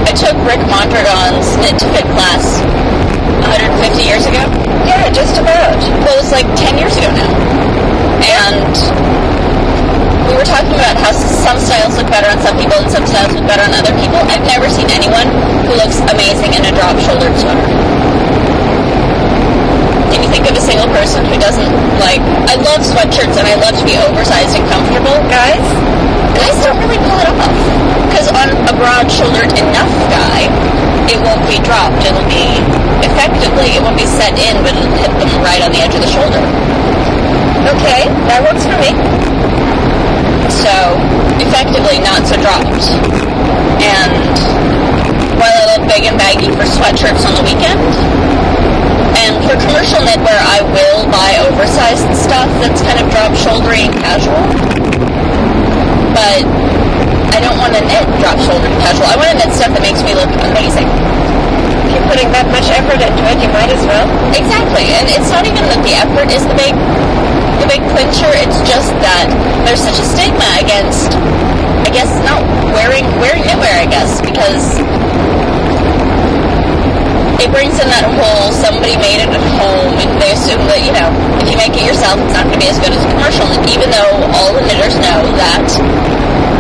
I 0.07 0.15
took 0.15 0.39
Rick 0.47 0.63
Mondragon's 0.71 1.59
Knit 1.59 1.75
to 1.83 1.91
Fit 1.91 2.07
class 2.15 2.63
150 3.75 3.99
years 3.99 4.31
ago. 4.31 4.47
Yeah, 4.87 5.11
just 5.11 5.35
about. 5.35 5.75
Well, 6.07 6.15
it 6.15 6.23
was 6.23 6.31
like 6.31 6.47
10 6.55 6.79
years 6.79 6.95
ago 6.95 7.11
now. 7.11 7.27
And 8.23 8.79
we 10.31 10.39
were 10.39 10.47
talking 10.47 10.71
about 10.79 11.03
how 11.03 11.11
some 11.11 11.59
styles 11.59 11.99
look 11.99 12.07
better 12.15 12.31
on 12.31 12.39
some 12.47 12.55
people 12.55 12.79
and 12.79 12.87
some 12.87 13.03
styles 13.03 13.35
look 13.35 13.51
better 13.51 13.67
on 13.67 13.75
other 13.75 13.91
people. 13.99 14.23
I've 14.23 14.47
never 14.47 14.71
seen 14.71 14.87
anyone 14.95 15.27
who 15.67 15.75
looks 15.75 15.99
amazing 15.99 16.55
in 16.55 16.63
a 16.63 16.71
drop-shouldered 16.79 17.35
sweater. 17.43 18.46
Can 20.13 20.23
you 20.23 20.31
think 20.31 20.47
of 20.49 20.55
a 20.57 20.63
single 20.63 20.89
person 20.95 21.25
who 21.27 21.37
doesn't 21.39 21.71
like? 21.99 22.23
I 22.51 22.55
love 22.61 22.83
sweatshirts 22.83 23.37
and 23.37 23.47
I 23.47 23.57
love 23.59 23.75
to 23.79 23.85
be 23.85 23.99
oversized 23.99 24.55
and 24.55 24.65
comfortable. 24.71 25.17
Guys, 25.29 25.65
Guys 26.37 26.61
don't 26.61 26.77
really 26.85 27.01
pull 27.01 27.17
it 27.17 27.29
off 27.33 27.49
because 28.13 28.29
on 28.29 28.53
a 28.69 28.75
broad-shouldered 28.77 29.57
enough 29.57 29.89
guy, 30.13 30.45
it 31.09 31.17
won't 31.25 31.41
be 31.49 31.57
dropped. 31.65 32.05
It'll 32.05 32.29
be 32.29 32.61
effectively, 33.01 33.73
it 33.73 33.81
won't 33.81 33.97
be 33.97 34.05
set 34.05 34.37
in, 34.37 34.61
but 34.61 34.77
it'll 34.77 35.01
hit 35.01 35.09
them 35.17 35.33
right 35.41 35.65
on 35.65 35.73
the 35.73 35.81
edge 35.81 35.97
of 35.97 36.05
the 36.05 36.13
shoulder. 36.13 36.45
okay, 37.73 38.05
that 38.29 38.45
works 38.45 38.69
for 38.69 38.77
me. 38.77 38.93
So 40.53 41.01
effectively, 41.41 42.05
not 42.05 42.21
so 42.29 42.37
dropped. 42.37 42.85
And 43.81 44.37
while 45.41 45.57
I 45.57 45.65
love 45.73 45.89
big 45.89 46.05
and 46.05 46.21
baggy 46.21 46.53
for 46.53 46.69
sweatshirts 46.69 47.25
on 47.25 47.33
the 47.33 47.45
weekend, 47.49 47.56
and 47.56 47.56
commercial 49.67 49.99
knitwear, 50.07 50.39
I 50.39 50.63
will 50.71 51.11
buy 51.11 51.43
oversized 51.43 52.07
stuff 52.15 52.47
that's 52.63 52.79
kind 52.87 53.03
of 53.03 53.11
drop 53.11 53.35
shouldery 53.35 53.91
and 53.91 53.95
casual. 53.99 54.39
But 56.15 56.47
I 57.35 57.39
don't 57.43 57.59
want 57.59 57.75
to 57.75 57.83
knit 57.83 58.07
drop 58.23 58.39
shouldered 58.47 58.71
and 58.71 58.81
casual. 58.81 59.11
I 59.11 59.19
want 59.19 59.35
to 59.35 59.37
knit 59.43 59.51
stuff 59.53 59.75
that 59.75 59.83
makes 59.83 60.01
me 60.07 60.15
look 60.15 60.31
amazing. 60.47 60.87
If 60.87 61.99
you're 61.99 62.09
putting 62.09 62.31
that 62.31 62.47
much 62.55 62.71
effort 62.71 63.03
into 63.03 63.23
it, 63.27 63.39
you 63.43 63.51
might 63.51 63.71
as 63.75 63.83
well. 63.85 64.07
Exactly, 64.31 64.87
and 64.95 65.11
it's 65.11 65.31
not 65.35 65.43
even 65.45 65.63
that 65.67 65.83
the 65.83 65.95
effort 65.99 66.31
is 66.31 66.47
the 66.47 66.57
big, 66.57 66.75
the 67.59 67.67
big 67.67 67.83
clincher. 67.91 68.31
It's 68.39 68.63
just 68.65 68.95
that 69.03 69.27
there's 69.67 69.83
such 69.83 69.99
a 69.99 70.07
stigma 70.07 70.47
against, 70.63 71.11
I 71.83 71.91
guess, 71.91 72.11
not 72.23 72.41
wearing 72.71 73.05
wearing 73.19 73.43
knitwear. 73.43 73.75
I 73.83 73.91
guess 73.91 74.23
because 74.23 74.79
it 77.43 77.49
brings 77.53 77.77
in 77.77 77.89
that 77.93 78.05
whole 78.17 78.49
somebody 78.53 78.97
made 78.97 79.21
it 79.21 79.31
at 79.31 79.45
home, 79.61 79.93
and 80.01 80.09
they 80.21 80.33
assume 80.33 80.63
that 80.69 80.81
you 80.81 80.93
know 80.93 81.09
if 81.41 81.47
you 81.51 81.57
make 81.61 81.75
it 81.77 81.85
yourself, 81.85 82.17
it's 82.21 82.35
not 82.35 82.49
going 82.49 82.57
to 82.59 82.63
be 82.63 82.71
as 82.71 82.79
good 82.81 82.93
as 82.93 83.01
a 83.03 83.11
commercial. 83.13 83.47
And 83.53 83.63
even 83.69 83.89
though 83.93 84.13
all 84.37 84.51
the 84.57 84.65
knitters 84.65 84.97
know 84.99 85.21
that 85.37 85.65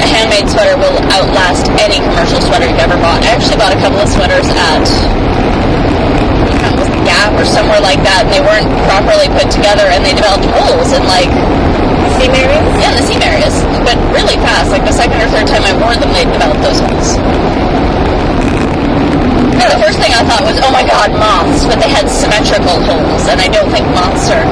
a 0.00 0.06
handmade 0.06 0.46
sweater 0.52 0.76
will 0.76 0.96
outlast 1.16 1.66
any 1.80 1.98
commercial 2.04 2.40
sweater 2.44 2.68
you've 2.68 2.82
ever 2.84 2.96
bought. 3.00 3.24
I 3.24 3.32
actually 3.32 3.56
bought 3.56 3.72
a 3.72 3.80
couple 3.80 3.98
of 3.98 4.08
sweaters 4.12 4.46
at 4.52 4.84
it 6.66 6.74
was 6.76 6.90
the 6.92 7.02
Gap 7.06 7.32
or 7.38 7.46
somewhere 7.46 7.80
like 7.80 8.02
that, 8.04 8.26
and 8.26 8.32
they 8.34 8.42
weren't 8.42 8.68
properly 8.84 9.30
put 9.32 9.48
together, 9.48 9.86
and 9.88 10.04
they 10.04 10.12
developed 10.12 10.44
holes 10.50 10.92
in 10.92 11.02
like 11.08 11.30
See, 12.20 12.28
Marion? 12.32 12.64
yeah, 12.80 12.90
in 12.92 12.96
the 12.96 13.04
seam 13.04 13.20
areas, 13.20 13.52
but 13.84 13.96
really 14.08 14.36
fast. 14.40 14.72
Like 14.72 14.84
the 14.84 14.92
second 14.92 15.20
or 15.20 15.28
third 15.28 15.46
time 15.46 15.64
I 15.68 15.72
wore 15.76 15.92
them, 16.00 16.08
they 16.16 16.24
developed 16.24 16.62
those 16.64 16.80
holes. 16.80 17.85
And 19.56 19.68
the 19.72 19.80
first 19.80 19.98
thing 19.98 20.12
I 20.12 20.22
thought 20.28 20.44
was, 20.44 20.60
oh 20.60 20.70
my 20.70 20.84
god, 20.84 21.10
moths, 21.16 21.64
but 21.64 21.80
they 21.80 21.88
had 21.88 22.06
symmetrical 22.12 22.76
holes, 22.84 23.24
and 23.28 23.40
I 23.40 23.48
don't 23.48 23.72
think 23.72 23.88
moths 23.96 24.28
are 24.28 24.44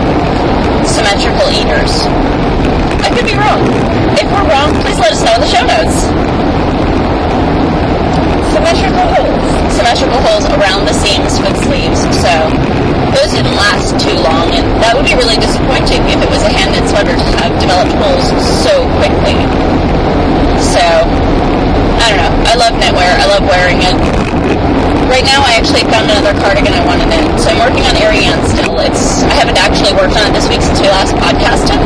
symmetrical 0.89 1.49
eaters. 1.53 1.93
I 3.05 3.13
could 3.13 3.29
be 3.29 3.37
wrong. 3.37 3.61
If 4.17 4.25
we're 4.33 4.49
wrong, 4.49 4.73
please 4.81 4.97
let 4.97 5.13
us 5.13 5.21
know 5.21 5.37
in 5.37 5.43
the 5.45 5.51
show 5.53 5.65
notes. 5.65 6.09
Symmetrical 8.57 9.07
holes. 9.13 9.45
symmetrical 9.77 10.21
holes 10.25 10.47
around 10.57 10.89
the 10.89 10.97
seams 10.97 11.37
with 11.45 11.53
sleeves. 11.69 12.01
So 12.25 12.33
those 13.13 13.37
didn't 13.37 13.61
last 13.61 14.01
too 14.01 14.17
long, 14.25 14.57
and 14.57 14.65
that 14.81 14.97
would 14.97 15.05
be 15.05 15.15
really 15.15 15.37
disappointing 15.37 16.01
if 16.09 16.17
it 16.17 16.31
was 16.33 16.41
a 16.43 16.51
hand 16.51 16.73
knit 16.73 16.89
sweater 16.89 17.13
to 17.13 17.27
have 17.45 17.53
uh, 17.53 17.61
developed 17.61 17.93
holes 18.01 18.25
so 18.65 18.89
quickly. 18.97 19.37
So 20.65 20.83
I 22.01 22.09
don't 22.09 22.21
know. 22.25 22.35
I 22.49 22.55
love 22.57 22.75
knitwear. 22.81 23.11
I 23.21 23.27
love 23.29 23.45
wearing 23.45 23.81
it. 23.85 24.24
Right 25.11 25.27
now, 25.27 25.43
I 25.43 25.59
actually 25.59 25.85
found 25.91 26.11
another 26.11 26.35
cardigan 26.39 26.73
I 26.75 26.83
wanted 26.87 27.11
knit. 27.11 27.27
So 27.39 27.51
I'm 27.51 27.61
working 27.63 27.85
on 27.87 27.95
Ariane 27.99 28.41
still. 28.47 28.79
It's 28.81 29.23
I 29.27 29.35
haven't 29.35 29.59
actually 29.59 29.95
worked 29.95 30.15
on 30.15 30.31
it 30.31 30.35
this 30.35 30.47
week 30.49 30.63
since 30.63 30.79
we 30.81 30.89
last 30.89 31.15
podcasted, 31.19 31.79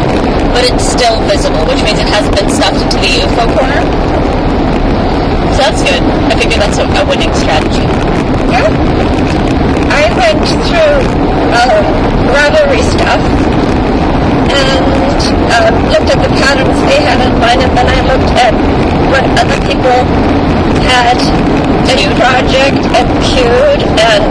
but 0.53 0.65
it's 0.65 0.85
still 0.85 1.21
visible, 1.29 1.65
which 1.69 1.81
means 1.85 1.99
it 1.99 2.09
hasn't 2.09 2.37
been 2.37 2.51
stuffed 2.53 2.81
into 2.81 2.99
the 3.01 3.25
UFO 3.25 3.45
corner. 3.57 3.81
So 5.57 5.61
that's 5.65 5.83
good. 5.83 6.03
I 6.29 6.35
figure 6.37 6.61
that's 6.61 6.79
a, 6.79 6.87
a 6.87 7.03
winning 7.09 7.33
strategy. 7.35 7.85
Yeah. 8.53 8.69
I 9.89 10.13
went 10.15 10.45
through 10.69 11.01
um, 11.57 12.09
stuff 12.93 13.23
and 14.53 15.21
um, 15.53 15.75
looked 15.93 16.11
at 16.13 16.21
the 16.21 16.31
patterns 16.41 16.79
they 16.89 17.01
had 17.03 17.21
in 17.25 17.35
mind, 17.41 17.61
and 17.63 17.73
then 17.77 17.89
I 17.89 17.99
looked 18.05 18.33
at 18.37 18.55
what 19.13 19.25
other 19.41 19.59
people 19.67 19.99
had 20.85 21.78
in 21.89 22.13
project 22.21 22.77
and 22.97 23.09
queued, 23.25 23.81
and 23.97 24.29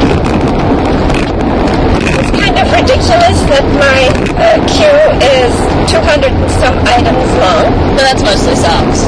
it's 2.05 2.31
kind 2.37 2.55
of 2.61 2.67
ridiculous 2.69 3.37
that 3.49 3.65
my 3.81 4.01
uh, 4.37 4.61
queue 4.69 5.01
is 5.41 5.51
200 5.89 6.29
and 6.29 6.51
some 6.61 6.77
items 6.85 7.27
long. 7.41 7.65
But 7.97 8.03
that's 8.13 8.21
mostly 8.23 8.55
socks. 8.55 9.01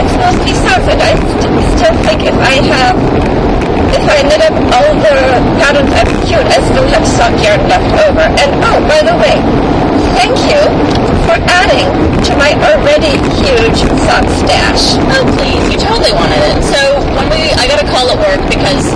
It's 0.00 0.14
mostly 0.16 0.54
socks, 0.64 0.86
and 0.88 1.00
I 1.00 1.12
st- 1.12 1.60
still 1.76 1.94
think 2.08 2.24
if 2.24 2.36
I 2.40 2.56
have, 2.72 2.96
if 3.92 4.04
I 4.08 4.18
knit 4.24 4.42
up 4.48 4.56
all 4.80 4.92
the 4.96 5.16
patterns 5.60 5.92
I've 5.92 6.12
queued, 6.24 6.46
I 6.48 6.58
still 6.72 6.88
have 6.88 7.04
sock 7.04 7.34
yarn 7.44 7.60
left 7.68 7.92
over. 8.08 8.24
And 8.24 8.50
oh, 8.64 8.78
by 8.88 9.00
the 9.04 9.16
way, 9.20 9.36
thank 10.16 10.34
you 10.48 10.60
for 11.28 11.36
adding 11.52 11.88
to 12.24 12.32
my 12.36 12.56
already 12.64 13.20
huge 13.44 13.80
sock 14.08 14.24
stash. 14.40 14.96
Oh 15.14 15.24
please, 15.36 15.62
you 15.70 15.78
totally 15.78 16.12
wanted 16.12 16.40
it. 16.48 16.58
So 16.64 16.80
when 17.16 17.26
we, 17.30 17.50
I 17.54 17.66
got 17.68 17.82
a 17.82 17.86
call 17.90 18.08
at 18.10 18.18
work 18.18 18.42
because 18.50 18.94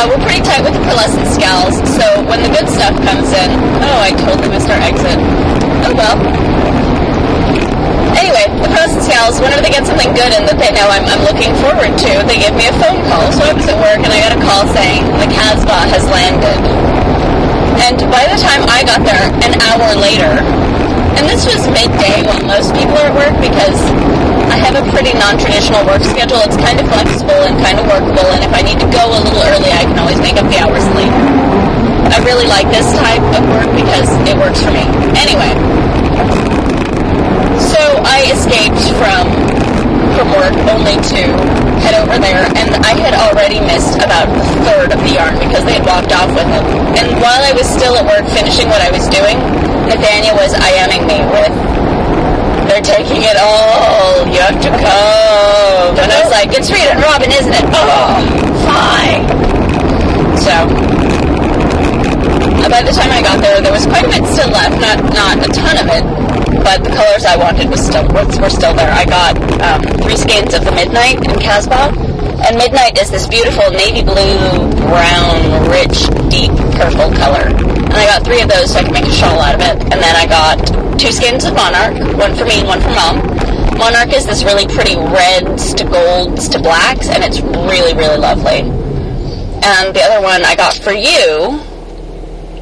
uh, 0.00 0.08
we're 0.08 0.24
pretty 0.24 0.40
tight 0.40 0.64
with 0.64 0.72
the 0.72 0.80
Purlescence 0.88 1.36
gals. 1.36 1.76
So 2.00 2.04
when 2.24 2.40
the 2.40 2.48
good 2.48 2.64
stuff 2.72 2.96
comes 3.04 3.28
in, 3.36 3.48
oh, 3.84 4.00
I 4.00 4.16
totally 4.16 4.48
missed 4.48 4.72
our 4.72 4.80
exit. 4.80 5.20
Oh 5.84 5.92
well. 5.92 6.16
anyway, 8.16 8.48
the 8.64 8.70
Frozen 8.72 9.04
Gals, 9.04 9.36
whenever 9.44 9.60
they 9.60 9.68
get 9.68 9.84
something 9.84 10.08
good 10.16 10.32
and 10.32 10.48
that 10.48 10.56
they 10.56 10.72
know 10.72 10.88
I'm, 10.88 11.04
I'm 11.04 11.20
looking 11.28 11.52
forward 11.60 11.92
to, 12.00 12.10
they 12.24 12.40
give 12.40 12.56
me 12.56 12.72
a 12.72 12.74
phone 12.80 13.04
call. 13.12 13.28
So 13.36 13.44
I 13.44 13.52
was 13.52 13.68
at 13.68 13.76
work 13.76 14.00
and 14.00 14.08
I 14.08 14.24
got 14.24 14.32
a 14.32 14.40
call 14.40 14.64
saying 14.72 15.04
the 15.20 15.28
Casbah 15.28 15.84
has 15.92 16.04
landed. 16.08 16.60
And 17.84 18.00
by 18.08 18.24
the 18.24 18.40
time 18.40 18.64
I 18.72 18.80
got 18.88 19.04
there, 19.04 19.20
an 19.44 19.52
hour 19.68 19.88
later, 20.00 20.32
and 21.20 21.28
this 21.28 21.44
was 21.44 21.60
midday 21.68 22.24
while 22.24 22.40
most 22.48 22.72
people 22.72 22.96
are 22.96 23.12
at 23.12 23.16
work 23.16 23.36
because 23.36 23.76
I 24.50 24.58
have 24.58 24.74
a 24.74 24.84
pretty 24.90 25.14
non-traditional 25.14 25.86
work 25.86 26.02
schedule. 26.02 26.42
It's 26.42 26.58
kind 26.58 26.76
of 26.82 26.86
flexible 26.90 27.40
and 27.46 27.54
kind 27.62 27.78
of 27.78 27.86
workable, 27.86 28.26
and 28.34 28.42
if 28.42 28.50
I 28.50 28.66
need 28.66 28.82
to 28.82 28.88
go 28.90 29.06
a 29.06 29.20
little 29.22 29.42
early, 29.46 29.70
I 29.70 29.86
can 29.86 29.98
always 30.02 30.18
make 30.18 30.34
up 30.36 30.50
the 30.50 30.58
hours 30.58 30.82
later. 30.98 31.22
I 32.10 32.18
really 32.26 32.50
like 32.50 32.66
this 32.74 32.90
type 32.98 33.22
of 33.38 33.42
work 33.54 33.70
because 33.78 34.10
it 34.26 34.34
works 34.34 34.58
for 34.58 34.74
me. 34.74 34.82
Anyway, 35.14 35.54
so 37.70 37.78
I 38.02 38.26
escaped 38.34 38.82
from 38.98 39.30
from 40.18 40.36
work 40.36 40.52
only 40.74 40.98
to 40.98 41.22
head 41.80 41.96
over 42.02 42.18
there, 42.18 42.44
and 42.44 42.68
I 42.84 42.92
had 42.98 43.14
already 43.14 43.62
missed 43.62 43.96
about 44.02 44.28
a 44.28 44.42
third 44.66 44.92
of 44.92 45.00
the 45.00 45.16
yarn 45.16 45.38
because 45.38 45.64
they 45.64 45.78
had 45.78 45.86
walked 45.86 46.12
off 46.12 46.28
with 46.34 46.50
it. 46.50 46.64
And 46.98 47.06
while 47.22 47.40
I 47.40 47.54
was 47.54 47.64
still 47.64 47.96
at 47.96 48.04
work 48.04 48.26
finishing 48.34 48.68
what 48.68 48.82
I 48.82 48.90
was 48.90 49.06
doing, 49.08 49.38
Nathania 49.88 50.34
was 50.36 50.52
IMing 50.52 51.06
me 51.06 51.24
with, 51.30 51.54
"They're 52.70 52.86
taking 52.86 53.22
it 53.26 53.36
all. 53.36 54.26
You 54.30 54.40
have 54.46 54.62
to 54.62 54.70
come." 54.70 55.98
And 55.98 56.06
I 56.06 56.22
was 56.22 56.30
like, 56.30 56.54
"It's 56.54 56.70
Rita 56.70 56.94
and 56.94 57.02
Robin, 57.02 57.30
isn't 57.30 57.52
it?" 57.52 57.66
Oh, 57.74 58.14
fine. 58.62 59.26
So 60.38 60.54
by 62.70 62.82
the 62.86 62.94
time 62.94 63.10
I 63.10 63.20
got 63.20 63.42
there, 63.42 63.60
there 63.60 63.72
was 63.72 63.84
quite 63.84 64.06
a 64.06 64.08
bit 64.08 64.22
still 64.30 64.48
left. 64.54 64.78
Not 64.78 65.02
not 65.12 65.36
a 65.42 65.50
ton 65.50 65.76
of 65.82 65.90
it, 65.90 66.06
but 66.62 66.84
the 66.86 66.94
colors 66.94 67.26
I 67.26 67.36
wanted 67.36 67.68
was 67.68 67.82
still 67.84 68.06
were 68.14 68.48
still 68.48 68.74
there. 68.74 68.92
I 68.94 69.04
got 69.04 69.34
um, 69.60 69.82
three 70.06 70.16
skeins 70.16 70.54
of 70.54 70.64
the 70.64 70.70
Midnight 70.70 71.18
in 71.26 71.34
Casbah, 71.42 71.90
and 72.46 72.56
Midnight 72.56 72.96
is 73.02 73.10
this 73.10 73.26
beautiful 73.26 73.68
navy 73.74 74.06
blue, 74.06 74.70
brown, 74.86 75.66
rich, 75.68 76.06
deep 76.30 76.54
purple 76.78 77.10
color. 77.18 77.50
And 77.50 77.98
I 77.98 78.06
got 78.06 78.22
three 78.22 78.40
of 78.40 78.48
those 78.48 78.70
so 78.70 78.78
I 78.78 78.82
could 78.84 78.94
make 78.94 79.10
a 79.10 79.12
shawl 79.12 79.40
out 79.42 79.56
of 79.56 79.60
it. 79.60 79.76
And 79.90 79.98
then 79.98 80.14
I 80.14 80.26
got 80.30 80.62
two 81.00 81.12
skins 81.12 81.44
of 81.44 81.54
Monarch, 81.54 81.96
one 82.18 82.36
for 82.36 82.44
me 82.44 82.60
and 82.60 82.68
one 82.68 82.80
for 82.80 82.90
Mom. 82.90 83.16
Monarch 83.78 84.12
is 84.12 84.26
this 84.26 84.44
really 84.44 84.66
pretty 84.66 84.96
reds 84.96 85.72
to 85.72 85.84
golds 85.84 86.46
to 86.50 86.60
blacks, 86.60 87.08
and 87.08 87.24
it's 87.24 87.40
really, 87.40 87.94
really 87.94 88.18
lovely. 88.18 88.60
And 89.64 89.96
the 89.96 90.02
other 90.04 90.22
one 90.22 90.44
I 90.44 90.54
got 90.54 90.74
for 90.74 90.92
you 90.92 91.64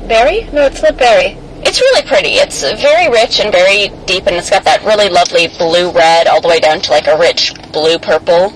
Berry? 0.09 0.49
No, 0.53 0.65
it's 0.65 0.83
not 0.83 0.97
berry. 0.97 1.37
It's 1.67 1.81
really 1.81 2.07
pretty. 2.09 2.41
It's 2.41 2.63
very 2.63 3.11
rich 3.11 3.41
and 3.41 3.53
very 3.53 3.89
deep, 4.07 4.27
and 4.27 4.37
it's 4.37 4.49
got 4.49 4.65
that 4.65 4.83
really 4.85 5.11
lovely 5.11 5.49
blue 5.59 5.91
red 5.91 6.27
all 6.27 6.41
the 6.41 6.49
way 6.49 6.61
down 6.61 6.81
to 6.81 6.91
like 6.91 7.07
a 7.07 7.19
rich 7.19 7.53
blue 7.73 7.99
purple. 7.99 8.55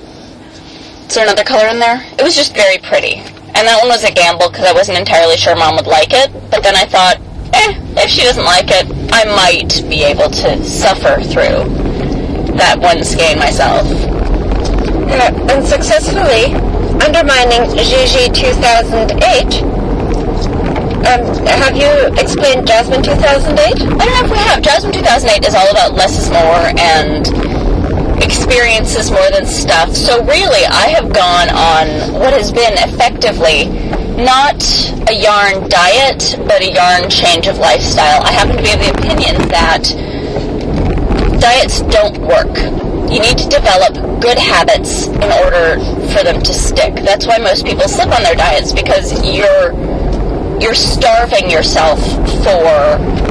Is 1.11 1.15
there 1.15 1.25
another 1.25 1.45
color 1.45 1.69
in 1.69 1.79
there? 1.79 2.01
It 2.19 2.23
was 2.23 2.35
just 2.35 2.55
very 2.55 2.79
pretty. 2.79 3.17
And 3.53 3.69
that 3.69 3.79
one 3.81 3.89
was 3.89 4.03
a 4.03 4.11
gamble 4.11 4.49
because 4.49 4.65
I 4.65 4.73
wasn't 4.73 4.97
entirely 4.97 5.37
sure 5.37 5.55
mom 5.55 5.77
would 5.77 5.87
like 5.87 6.13
it. 6.13 6.33
But 6.51 6.63
then 6.63 6.75
I 6.75 6.87
thought, 6.87 7.21
eh, 7.53 7.79
if 7.97 8.11
she 8.11 8.23
doesn't 8.23 8.45
like 8.45 8.69
it, 8.69 8.87
I 9.13 9.25
might 9.37 9.89
be 9.89 10.05
able 10.05 10.31
to 10.31 10.65
suffer 10.65 11.21
through 11.23 11.69
that 12.57 12.79
one 12.79 13.05
skein 13.05 13.39
myself. 13.39 13.87
Uh, 13.89 15.53
and 15.53 15.67
successfully 15.67 16.55
undermining 17.03 17.69
Gigi 17.77 18.29
2008 18.33 19.73
um, 21.03 21.47
have 21.47 21.77
you 21.77 21.91
explained 22.17 22.65
Jasmine 22.67 23.03
2008? 23.03 23.59
I 23.59 23.75
don't 23.75 23.99
know 23.99 24.25
if 24.25 24.31
we 24.31 24.39
have. 24.39 24.63
Jasmine 24.63 24.93
2008 24.93 25.49
is 25.49 25.55
all 25.55 25.69
about 25.69 25.95
less 25.95 26.17
is 26.17 26.31
more 26.31 26.63
and 26.79 27.27
experiences 28.23 29.11
more 29.11 29.29
than 29.33 29.45
stuff. 29.45 29.91
So 29.97 30.25
really, 30.25 30.65
I 30.65 30.95
have 30.95 31.13
gone 31.13 31.51
on 31.51 32.21
what 32.21 32.33
has 32.33 32.53
been 32.53 32.75
effectively 32.89 33.67
not 34.25 34.63
a 35.11 35.15
yarn 35.15 35.69
diet, 35.69 36.37
but 36.47 36.63
a 36.63 36.73
yarn 36.73 37.11
change 37.11 37.47
of 37.47 37.59
lifestyle. 37.59 38.23
I 38.23 38.33
happen 38.33 38.57
to 38.57 38.63
be 38.63 38.73
of 38.73 38.79
the 38.79 38.91
opinion 38.91 39.49
that 39.49 39.83
diets 41.41 41.83
don't 41.83 42.19
work. 42.19 42.57
You 43.11 43.21
need 43.21 43.37
to 43.39 43.49
develop 43.49 43.95
good 44.23 44.39
habits 44.39 45.07
in 45.09 45.31
order 45.45 45.79
for 46.15 46.23
them 46.25 46.41
to 46.41 46.55
stick. 46.55 46.95
That's 46.95 47.27
why 47.27 47.39
most 47.39 47.67
people 47.67 47.89
slip 47.89 48.09
on 48.09 48.23
their 48.23 48.37
diets 48.37 48.73
because 48.73 49.13
you're 49.25 49.73
you're 50.61 50.75
starving 50.75 51.51
yourself 51.51 51.99
for 52.45 53.22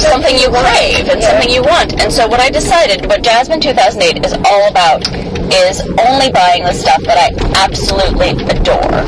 something 0.00 0.36
you 0.36 0.48
crave 0.48 1.08
and 1.08 1.22
something 1.22 1.50
you 1.50 1.62
want. 1.62 2.00
And 2.00 2.12
so 2.12 2.26
what 2.26 2.40
I 2.40 2.50
decided, 2.50 3.06
what 3.06 3.22
Jasmine 3.22 3.60
2008 3.60 4.24
is 4.24 4.32
all 4.32 4.68
about, 4.68 5.06
is 5.52 5.80
only 6.06 6.30
buying 6.32 6.64
the 6.64 6.72
stuff 6.72 7.02
that 7.04 7.16
I 7.18 7.30
absolutely 7.62 8.30
adore. 8.48 9.04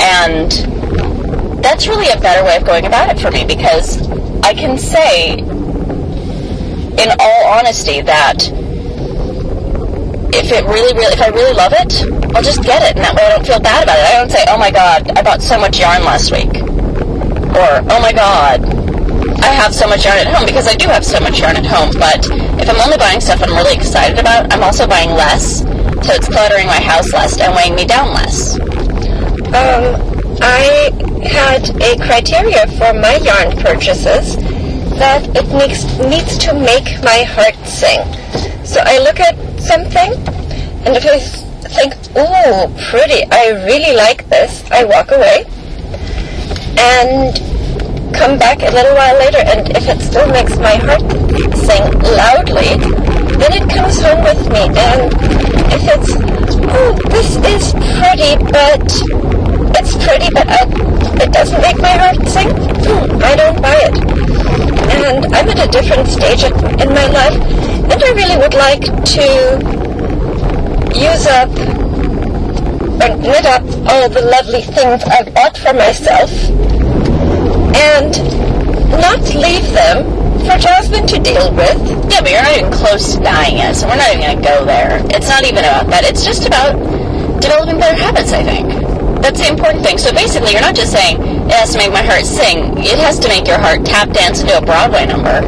And 0.00 0.50
that's 1.62 1.86
really 1.86 2.08
a 2.10 2.20
better 2.20 2.44
way 2.44 2.56
of 2.56 2.64
going 2.64 2.86
about 2.86 3.10
it 3.10 3.20
for 3.20 3.30
me 3.30 3.44
because 3.44 4.00
I 4.42 4.54
can 4.54 4.78
say, 4.78 5.38
in 5.38 7.08
all 7.18 7.46
honesty, 7.46 8.00
that 8.02 8.48
if 10.32 10.52
it 10.52 10.64
really, 10.64 10.94
really, 10.94 11.12
if 11.12 11.20
I 11.20 11.28
really 11.28 11.54
love 11.54 11.72
it, 11.74 12.02
I'll 12.34 12.42
just 12.42 12.62
get 12.62 12.82
it, 12.82 12.96
and 12.96 13.04
that 13.04 13.14
way 13.14 13.24
I 13.24 13.30
don't 13.30 13.46
feel 13.46 13.60
bad 13.60 13.82
about 13.82 13.98
it. 13.98 14.04
I 14.04 14.12
don't 14.18 14.30
say, 14.30 14.44
"Oh 14.48 14.58
my 14.58 14.70
God, 14.70 15.10
I 15.18 15.22
bought 15.22 15.42
so 15.42 15.58
much 15.58 15.78
yarn 15.78 16.04
last 16.04 16.30
week," 16.30 16.54
or 16.54 17.82
"Oh 17.90 18.00
my 18.00 18.12
God, 18.12 18.62
I 19.42 19.52
have 19.54 19.74
so 19.74 19.86
much 19.86 20.04
yarn 20.04 20.18
at 20.18 20.26
home," 20.26 20.46
because 20.46 20.66
I 20.66 20.74
do 20.74 20.88
have 20.88 21.04
so 21.04 21.20
much 21.20 21.40
yarn 21.40 21.56
at 21.56 21.66
home. 21.66 21.90
But 21.98 22.24
if 22.60 22.68
I'm 22.68 22.80
only 22.80 22.98
buying 22.98 23.20
stuff 23.20 23.42
I'm 23.42 23.54
really 23.54 23.74
excited 23.74 24.18
about, 24.18 24.52
I'm 24.52 24.62
also 24.62 24.86
buying 24.86 25.10
less, 25.10 25.60
so 26.04 26.12
it's 26.12 26.28
cluttering 26.28 26.66
my 26.66 26.80
house 26.80 27.12
less 27.12 27.38
and 27.40 27.54
weighing 27.54 27.74
me 27.74 27.84
down 27.84 28.12
less. 28.14 28.58
Um, 29.50 29.96
I 30.42 30.90
had 31.24 31.68
a 31.82 31.96
criteria 31.98 32.66
for 32.78 32.92
my 32.94 33.16
yarn 33.16 33.56
purchases 33.58 34.36
that 34.98 35.26
it 35.36 35.48
makes, 35.52 35.84
needs 35.98 36.38
to 36.38 36.54
make 36.54 37.02
my 37.02 37.22
heart 37.24 37.56
sing. 37.66 38.00
So 38.64 38.80
I 38.84 38.98
look 38.98 39.20
at 39.20 39.36
something, 39.60 40.12
and 40.84 40.96
if 40.96 41.04
I 41.04 41.18
think, 41.68 41.94
ooh, 42.16 42.68
pretty, 42.90 43.24
I 43.30 43.64
really 43.66 43.96
like 43.96 44.28
this, 44.28 44.64
I 44.70 44.84
walk 44.84 45.10
away 45.10 45.46
and 46.80 47.36
come 48.12 48.38
back 48.38 48.62
a 48.62 48.70
little 48.70 48.94
while 48.94 49.18
later, 49.18 49.42
and 49.46 49.68
if 49.76 49.88
it 49.88 50.00
still 50.00 50.26
makes 50.28 50.56
my 50.58 50.76
heart 50.76 51.02
sing 51.56 51.84
loudly, 52.16 52.76
then 53.38 53.52
it 53.56 53.66
comes 53.70 54.00
home 54.00 54.22
with 54.24 54.42
me. 54.50 54.68
And 54.76 55.12
if 55.72 55.82
it's, 55.88 56.10
oh, 56.70 56.92
this 57.08 57.36
is 57.36 57.72
pretty, 57.98 58.36
but 58.50 58.84
it's 59.78 59.94
pretty, 60.04 60.28
but 60.32 60.46
I, 60.48 60.66
it 61.22 61.32
doesn't 61.32 61.60
make 61.60 61.78
my 61.78 61.94
heart 61.96 62.18
sing, 62.28 62.48
hmm, 62.50 63.22
I 63.22 63.36
don't 63.36 63.60
buy 63.62 63.76
it. 63.76 63.96
And 65.00 65.34
I'm 65.34 65.48
at 65.48 65.58
a 65.58 65.70
different 65.70 66.08
stage 66.08 66.44
in 66.44 66.88
my 66.94 67.06
life, 67.06 67.40
and 67.90 68.02
I 68.02 68.10
really 68.12 68.36
would 68.36 68.54
like 68.54 68.84
to 69.18 69.26
use 70.94 71.26
up 71.26 71.50
and 73.00 73.22
knit 73.22 73.46
up 73.46 73.62
all 73.88 74.08
the 74.08 74.20
lovely 74.20 74.62
things 74.62 75.02
I've 75.04 75.32
bought 75.34 75.56
for 75.56 75.72
myself 75.72 76.30
and 77.74 78.12
not 78.90 79.20
leave 79.34 79.70
them 79.72 80.04
for 80.40 80.56
Jasmine 80.58 81.06
to 81.06 81.18
deal 81.18 81.52
with. 81.54 81.78
Yeah, 82.10 82.20
but 82.20 82.30
you're 82.30 82.42
not 82.42 82.56
even 82.56 82.72
close 82.72 83.14
to 83.14 83.22
dying 83.22 83.58
yet, 83.58 83.76
so 83.76 83.86
we're 83.86 83.96
not 83.96 84.10
even 84.14 84.20
going 84.20 84.36
to 84.38 84.42
go 84.42 84.64
there. 84.64 85.00
It's 85.10 85.28
not 85.28 85.44
even 85.44 85.64
about 85.64 85.86
that. 85.88 86.04
It's 86.04 86.24
just 86.24 86.46
about 86.46 86.74
developing 87.40 87.78
better 87.78 87.96
habits, 87.96 88.32
I 88.32 88.42
think. 88.42 88.68
That's 89.22 89.40
the 89.40 89.48
important 89.48 89.84
thing. 89.84 89.98
So 89.98 90.12
basically, 90.12 90.52
you're 90.52 90.64
not 90.64 90.74
just 90.74 90.92
saying, 90.92 91.20
it 91.20 91.52
has 91.52 91.72
to 91.72 91.78
make 91.78 91.92
my 91.92 92.02
heart 92.02 92.24
sing. 92.24 92.78
It 92.78 92.98
has 92.98 93.18
to 93.20 93.28
make 93.28 93.46
your 93.46 93.58
heart 93.58 93.84
tap 93.84 94.10
dance 94.10 94.40
into 94.40 94.56
a 94.56 94.64
Broadway 94.64 95.06
number 95.06 95.42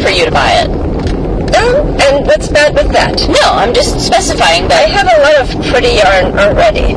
for 0.00 0.08
you 0.08 0.24
to 0.24 0.30
buy 0.30 0.64
it. 0.64 0.68
Oh, 1.58 1.84
and 2.00 2.26
what's 2.26 2.48
bad 2.48 2.74
with 2.74 2.92
that? 2.92 3.16
No, 3.28 3.52
I'm 3.52 3.74
just 3.74 4.00
specifying 4.00 4.68
that. 4.68 4.84
I 4.84 4.92
have 4.92 5.08
a 5.08 5.18
lot 5.20 5.36
of 5.40 5.46
pretty 5.68 6.00
yarn 6.00 6.32
already. 6.38 6.96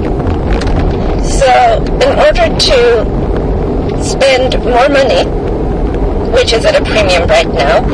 So, 1.27 1.47
in 2.01 2.17
order 2.19 2.47
to 2.49 3.18
spend 4.09 4.57
more 4.65 4.89
money, 4.89 5.23
which 6.33 6.53
is 6.53 6.65
at 6.65 6.75
a 6.75 6.83
premium 6.83 7.27
right 7.27 7.47
now, 7.47 7.85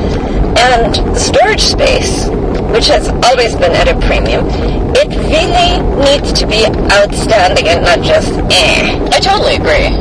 and 0.57 0.95
storage 1.17 1.61
space, 1.61 2.27
which 2.71 2.87
has 2.87 3.09
always 3.27 3.55
been 3.55 3.73
at 3.73 3.87
a 3.87 3.99
premium, 4.07 4.47
it 4.95 5.09
really 5.27 5.83
needs 6.07 6.31
to 6.39 6.47
be 6.47 6.65
outstanding 6.91 7.67
and 7.67 7.83
not 7.83 7.99
just 8.01 8.31
eh. 8.51 8.95
I 9.11 9.19
totally 9.19 9.55
agree. 9.55 9.91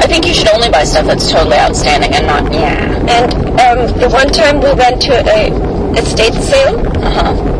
I 0.00 0.06
think 0.06 0.26
you 0.26 0.34
should 0.34 0.48
only 0.48 0.70
buy 0.70 0.84
stuff 0.84 1.06
that's 1.06 1.30
totally 1.30 1.56
outstanding 1.56 2.12
and 2.14 2.26
not 2.26 2.52
yeah. 2.52 2.80
And 3.08 3.32
um, 3.60 4.00
the 4.00 4.08
one 4.08 4.28
time 4.28 4.60
we 4.60 4.72
went 4.72 5.00
to 5.02 5.12
a 5.12 5.52
estate 5.98 6.34
sale. 6.34 6.80
Uh-huh. 7.04 7.50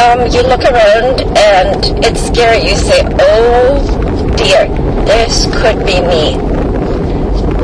Um, 0.00 0.20
you 0.32 0.42
look 0.42 0.64
around 0.64 1.20
and 1.36 2.04
it's 2.04 2.20
scary. 2.26 2.68
You 2.68 2.76
say, 2.76 3.06
oh 3.20 3.99
dear, 4.36 4.68
this 5.04 5.46
could 5.60 5.84
be 5.86 6.00
me. 6.00 6.34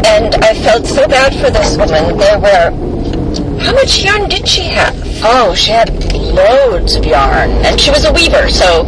And 0.07 0.35
I 0.37 0.55
felt 0.55 0.87
so 0.87 1.07
bad 1.09 1.35
for 1.35 1.51
this 1.51 1.77
woman. 1.77 2.17
There 2.17 2.39
were. 2.39 2.71
How 3.61 3.73
much 3.73 4.03
yarn 4.03 4.29
did 4.29 4.47
she 4.47 4.63
have? 4.63 4.95
Oh, 5.23 5.55
she 5.55 5.73
had 5.73 5.91
loads 6.15 6.95
of 6.95 7.05
yarn. 7.05 7.51
And 7.65 7.81
she 7.81 7.91
was 7.91 8.05
a 8.05 8.13
weaver, 8.13 8.49
so 8.49 8.85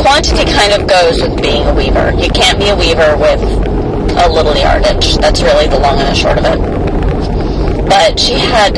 quantity 0.00 0.44
kind 0.50 0.72
of 0.72 0.88
goes 0.88 1.22
with 1.22 1.40
being 1.40 1.66
a 1.66 1.74
weaver. 1.74 2.12
You 2.18 2.30
can't 2.30 2.58
be 2.58 2.68
a 2.68 2.76
weaver 2.76 3.16
with 3.16 3.40
a 3.42 4.28
little 4.28 4.56
yardage. 4.56 5.16
That's 5.18 5.42
really 5.42 5.66
the 5.66 5.78
long 5.78 5.98
and 5.98 6.08
the 6.08 6.14
short 6.14 6.38
of 6.38 6.44
it. 6.44 7.86
But 7.88 8.18
she 8.18 8.34
had 8.34 8.74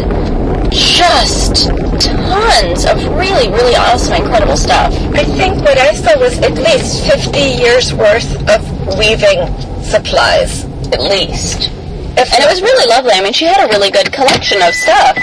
just 0.71 1.71
tons 2.01 2.85
of 2.87 2.97
really, 3.17 3.49
really 3.49 3.77
awesome, 3.77 4.15
incredible 4.15 4.57
stuff. 4.57 4.93
I 5.15 5.25
think 5.25 5.57
what 5.63 5.79
I 5.79 5.95
saw 5.95 6.19
was 6.19 6.39
at 6.39 6.55
least 6.55 7.05
50 7.11 7.39
years 7.39 7.93
worth 7.95 8.31
of 8.49 8.61
weaving 8.99 9.47
supplies. 9.83 10.65
At 10.93 11.03
least. 11.03 11.71
If 12.17 12.33
And 12.33 12.43
it 12.43 12.49
was 12.49 12.63
really 12.63 12.89
lovely. 12.89 13.13
I 13.13 13.23
mean, 13.23 13.33
she 13.33 13.45
had 13.45 13.65
a 13.65 13.69
really 13.69 13.91
good 13.91 14.13
collection 14.13 14.63
of 14.63 14.75
stuff. 14.75 15.19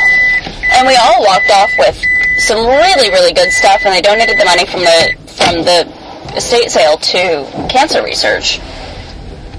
And 0.73 0.87
we 0.87 0.95
all 0.95 1.23
walked 1.23 1.49
off 1.51 1.71
with 1.77 2.01
some 2.37 2.65
really, 2.65 3.09
really 3.09 3.33
good 3.33 3.51
stuff, 3.51 3.81
and 3.85 3.93
they 3.93 4.01
donated 4.01 4.37
the 4.37 4.45
money 4.45 4.65
from 4.65 4.81
the 4.81 5.15
from 5.25 5.63
the 5.63 5.87
estate 6.35 6.69
sale 6.69 6.97
to 6.97 7.45
cancer 7.69 8.03
research. 8.03 8.59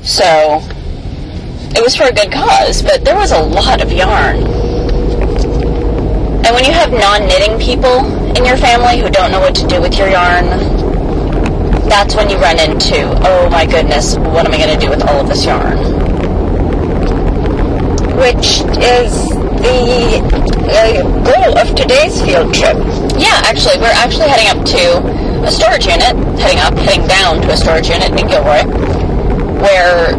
So 0.02 0.60
it 1.74 1.82
was 1.82 1.96
for 1.96 2.04
a 2.04 2.12
good 2.12 2.32
cause, 2.32 2.82
but 2.82 3.04
there 3.04 3.16
was 3.16 3.32
a 3.32 3.40
lot 3.40 3.82
of 3.82 3.90
yarn. 3.90 4.55
And 6.46 6.54
when 6.54 6.64
you 6.64 6.72
have 6.72 6.92
non-knitting 6.92 7.58
people 7.58 8.06
in 8.36 8.44
your 8.44 8.56
family 8.56 9.00
who 9.00 9.10
don't 9.10 9.32
know 9.32 9.40
what 9.40 9.54
to 9.56 9.66
do 9.66 9.82
with 9.82 9.98
your 9.98 10.08
yarn, 10.08 10.46
that's 11.88 12.14
when 12.14 12.30
you 12.30 12.38
run 12.38 12.58
into, 12.58 13.02
oh 13.26 13.50
my 13.50 13.66
goodness, 13.66 14.16
what 14.16 14.46
am 14.46 14.52
I 14.54 14.58
going 14.58 14.78
to 14.78 14.86
do 14.86 14.88
with 14.88 15.02
all 15.02 15.20
of 15.20 15.28
this 15.28 15.44
yarn? 15.44 16.06
which 18.16 18.64
is 18.80 19.28
the 19.60 20.24
uh, 20.72 21.02
goal 21.20 21.58
of 21.58 21.68
today's 21.76 22.16
field 22.24 22.52
trip. 22.54 22.76
Yeah, 23.20 23.44
actually, 23.44 23.76
we're 23.76 23.92
actually 23.92 24.28
heading 24.28 24.48
up 24.48 24.64
to 24.72 25.44
a 25.44 25.50
storage 25.50 25.84
unit, 25.84 26.16
heading 26.40 26.58
up, 26.60 26.72
heading 26.74 27.06
down 27.06 27.42
to 27.42 27.52
a 27.52 27.56
storage 27.56 27.88
unit 27.88 28.08
in 28.18 28.26
Gilroy, 28.26 28.64
where 29.60 30.16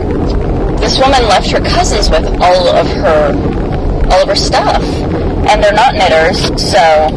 this 0.78 1.00
woman 1.00 1.24
left 1.28 1.50
her 1.50 1.60
cousins 1.60 2.10
with 2.12 2.26
all 2.40 2.68
of 2.70 2.88
her 2.88 3.34
all 4.12 4.22
of 4.22 4.30
her 4.30 4.36
stuff, 4.36 4.84
and 5.50 5.64
they're 5.64 5.74
not 5.74 5.96
knitters, 5.96 6.40
so 6.60 7.10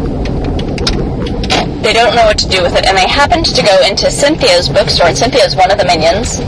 they 1.82 1.92
don't 1.92 2.14
know 2.14 2.24
what 2.24 2.38
to 2.38 2.48
do 2.48 2.62
with 2.62 2.74
it. 2.76 2.86
And 2.86 2.96
they 2.96 3.08
happened 3.08 3.46
to 3.46 3.62
go 3.62 3.86
into 3.86 4.10
Cynthia's 4.10 4.68
bookstore, 4.68 5.08
and 5.08 5.16
Cynthia 5.16 5.44
is 5.44 5.56
one 5.56 5.70
of 5.70 5.78
the 5.78 5.84
minions, 5.84 6.40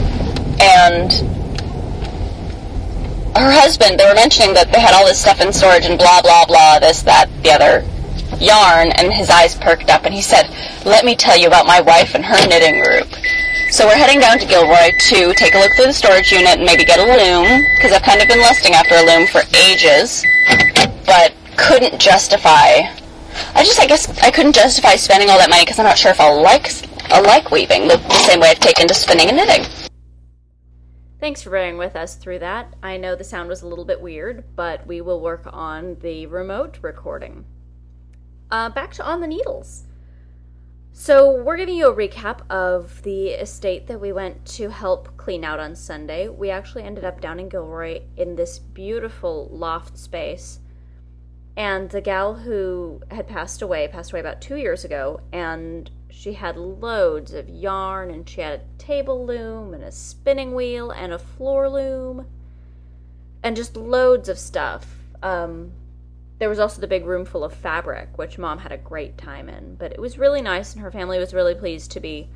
and 0.61 1.11
her 3.35 3.51
husband, 3.51 3.99
they 3.99 4.05
were 4.05 4.13
mentioning 4.13 4.53
that 4.53 4.71
they 4.71 4.79
had 4.79 4.93
all 4.93 5.05
this 5.05 5.19
stuff 5.19 5.41
in 5.41 5.51
storage 5.51 5.85
and 5.85 5.97
blah, 5.97 6.21
blah, 6.21 6.45
blah, 6.45 6.79
this, 6.79 7.01
that, 7.01 7.29
the 7.41 7.49
other 7.49 7.81
yarn, 8.37 8.91
and 8.93 9.11
his 9.11 9.29
eyes 9.29 9.55
perked 9.55 9.89
up 9.89 10.05
and 10.05 10.13
he 10.13 10.21
said, 10.21 10.49
Let 10.85 11.05
me 11.05 11.15
tell 11.15 11.37
you 11.37 11.47
about 11.47 11.65
my 11.65 11.81
wife 11.81 12.13
and 12.13 12.23
her 12.23 12.37
knitting 12.47 12.81
group. 12.83 13.09
So 13.73 13.87
we're 13.87 13.97
heading 13.97 14.19
down 14.19 14.37
to 14.37 14.45
Gilroy 14.45 14.93
to 15.09 15.33
take 15.33 15.55
a 15.55 15.59
look 15.59 15.71
through 15.75 15.89
the 15.89 15.97
storage 15.97 16.31
unit 16.31 16.61
and 16.61 16.65
maybe 16.65 16.85
get 16.85 16.99
a 16.99 17.09
loom, 17.09 17.65
because 17.77 17.91
I've 17.91 18.03
kind 18.03 18.21
of 18.21 18.27
been 18.27 18.39
lusting 18.39 18.73
after 18.73 18.95
a 18.95 19.05
loom 19.05 19.25
for 19.25 19.41
ages, 19.65 20.21
but 21.05 21.33
couldn't 21.57 21.99
justify. 21.99 22.81
I 23.55 23.63
just, 23.63 23.79
I 23.79 23.85
guess, 23.85 24.09
I 24.19 24.31
couldn't 24.31 24.53
justify 24.53 24.95
spending 24.95 25.29
all 25.29 25.37
that 25.37 25.49
money 25.49 25.63
because 25.63 25.79
I'm 25.79 25.85
not 25.85 25.97
sure 25.97 26.11
if 26.11 26.19
I'll 26.19 26.41
like, 26.41 26.71
I'll 27.11 27.23
like 27.23 27.51
weaving 27.51 27.87
the, 27.87 27.97
the 27.97 28.13
same 28.13 28.39
way 28.39 28.49
I've 28.49 28.59
taken 28.59 28.87
to 28.87 28.93
spinning 28.93 29.27
and 29.29 29.37
knitting. 29.37 29.65
Thanks 31.19 31.41
for 31.41 31.51
bearing 31.51 31.77
with 31.77 31.95
us 31.95 32.15
through 32.15 32.39
that. 32.39 32.75
I 32.83 32.97
know 32.97 33.15
the 33.15 33.23
sound 33.23 33.47
was 33.47 33.61
a 33.61 33.67
little 33.67 33.85
bit 33.85 34.01
weird, 34.01 34.43
but 34.55 34.85
we 34.85 34.99
will 34.99 35.21
work 35.21 35.47
on 35.51 35.95
the 36.01 36.27
remote 36.27 36.79
recording. 36.81 37.45
Uh, 38.51 38.69
back 38.69 38.91
to 38.95 39.05
On 39.05 39.21
the 39.21 39.27
Needles. 39.27 39.85
So, 40.91 41.41
we're 41.41 41.57
giving 41.57 41.75
you 41.75 41.87
a 41.87 41.95
recap 41.95 42.41
of 42.51 43.01
the 43.01 43.29
estate 43.29 43.87
that 43.87 43.99
we 43.99 44.11
went 44.11 44.45
to 44.57 44.69
help 44.69 45.17
clean 45.17 45.43
out 45.43 45.59
on 45.59 45.75
Sunday. 45.75 46.27
We 46.27 46.51
actually 46.51 46.83
ended 46.83 47.03
up 47.03 47.19
down 47.19 47.39
in 47.39 47.49
Gilroy 47.49 48.01
in 48.15 48.35
this 48.35 48.59
beautiful 48.59 49.47
loft 49.51 49.97
space. 49.97 50.59
And 51.55 51.89
the 51.89 52.01
gal 52.01 52.33
who 52.33 53.01
had 53.11 53.27
passed 53.27 53.61
away 53.61 53.87
passed 53.87 54.11
away 54.11 54.19
about 54.19 54.41
two 54.41 54.55
years 54.55 54.83
ago, 54.83 55.21
and 55.31 55.89
she 56.09 56.33
had 56.33 56.57
loads 56.57 57.33
of 57.33 57.47
yarn, 57.47 58.09
and 58.09 58.27
she 58.27 58.41
had 58.41 58.61
a 58.61 58.77
table 58.77 59.25
loom, 59.25 59.73
and 59.73 59.83
a 59.83 59.91
spinning 59.91 60.55
wheel, 60.55 60.89
and 60.89 61.13
a 61.13 61.19
floor 61.19 61.69
loom, 61.69 62.25
and 63.43 63.55
just 63.55 63.77
loads 63.77 64.29
of 64.29 64.39
stuff. 64.39 64.95
Um, 65.21 65.73
there 66.39 66.49
was 66.49 66.59
also 66.59 66.81
the 66.81 66.87
big 66.87 67.05
room 67.05 67.25
full 67.25 67.43
of 67.43 67.53
fabric, 67.53 68.17
which 68.17 68.37
mom 68.37 68.59
had 68.59 68.71
a 68.71 68.77
great 68.77 69.17
time 69.17 69.47
in. 69.47 69.75
But 69.75 69.91
it 69.91 70.01
was 70.01 70.17
really 70.17 70.41
nice, 70.41 70.73
and 70.73 70.81
her 70.81 70.91
family 70.91 71.19
was 71.19 71.33
really 71.33 71.55
pleased 71.55 71.91
to 71.91 71.99
be 71.99 72.29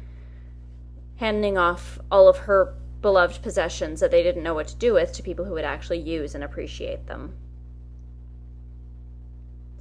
handing 1.16 1.58
off 1.58 1.98
all 2.12 2.30
of 2.30 2.38
her 2.38 2.76
beloved 3.02 3.42
possessions 3.42 4.00
that 4.00 4.12
they 4.12 4.22
didn't 4.22 4.44
know 4.44 4.54
what 4.54 4.68
to 4.68 4.76
do 4.76 4.94
with 4.94 5.12
to 5.14 5.24
people 5.24 5.46
who 5.46 5.54
would 5.54 5.66
actually 5.66 6.00
use 6.00 6.36
and 6.36 6.44
appreciate 6.44 7.08
them. 7.08 7.34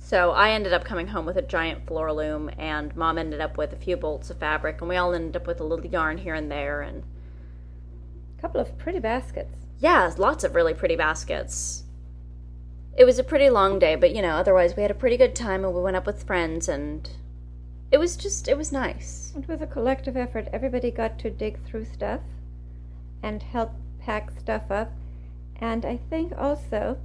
So 0.07 0.31
I 0.31 0.51
ended 0.53 0.73
up 0.73 0.85
coming 0.85 1.09
home 1.09 1.27
with 1.27 1.37
a 1.37 1.43
giant 1.43 1.85
floor 1.85 2.13
loom, 2.13 2.49
and 2.57 2.95
mom 2.95 3.19
ended 3.19 3.41
up 3.41 3.59
with 3.59 3.73
a 3.73 3.77
few 3.77 3.97
bolts 3.97 4.31
of 4.31 4.39
fabric, 4.39 4.81
and 4.81 4.89
we 4.89 4.95
all 4.95 5.13
ended 5.13 5.35
up 5.35 5.49
with 5.49 5.61
a 5.61 5.65
little 5.65 5.85
yarn 5.85 6.19
here 6.19 6.35
and 6.35 6.49
there, 6.49 6.81
and 6.81 7.03
A 8.39 8.41
couple 8.41 8.61
of 8.61 8.79
pretty 8.79 9.01
baskets. 9.01 9.57
yeah, 9.81 10.09
lots 10.17 10.45
of 10.45 10.55
really 10.55 10.75
pretty 10.75 10.95
baskets. 10.95 11.83
It 12.97 13.05
was 13.05 13.19
a 13.19 13.25
pretty 13.25 13.51
long 13.51 13.81
day, 13.81 13.97
but 13.97 14.15
you 14.15 14.23
know, 14.23 14.37
otherwise 14.37 14.77
we 14.77 14.83
had 14.83 14.93
a 14.93 14.95
pretty 14.95 15.17
good 15.17 15.35
time, 15.35 15.65
and 15.65 15.75
we 15.75 15.83
went 15.83 15.97
up 15.97 16.07
with 16.07 16.23
friends, 16.23 16.69
and 16.69 17.11
it 17.91 17.99
was 17.99 18.17
just, 18.17 18.47
it 18.47 18.57
was 18.57 18.71
nice. 18.71 19.33
It 19.37 19.49
was 19.49 19.61
a 19.61 19.67
collective 19.67 20.17
effort. 20.17 20.47
Everybody 20.53 20.93
got 20.93 21.19
to 21.19 21.31
dig 21.31 21.59
through 21.65 21.87
stuff 21.87 22.21
and 23.25 23.43
help 23.43 23.73
pack 23.99 24.31
stuff 24.39 24.71
up. 24.71 24.93
And 25.61 25.85
I 25.85 25.97
think 25.97 26.33
also 26.39 26.97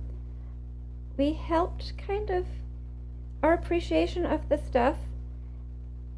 we 1.17 1.33
helped 1.33 1.93
kind 1.97 2.29
of 2.29 2.45
our 3.43 3.53
appreciation 3.53 4.25
of 4.25 4.49
the 4.49 4.57
stuff 4.57 4.97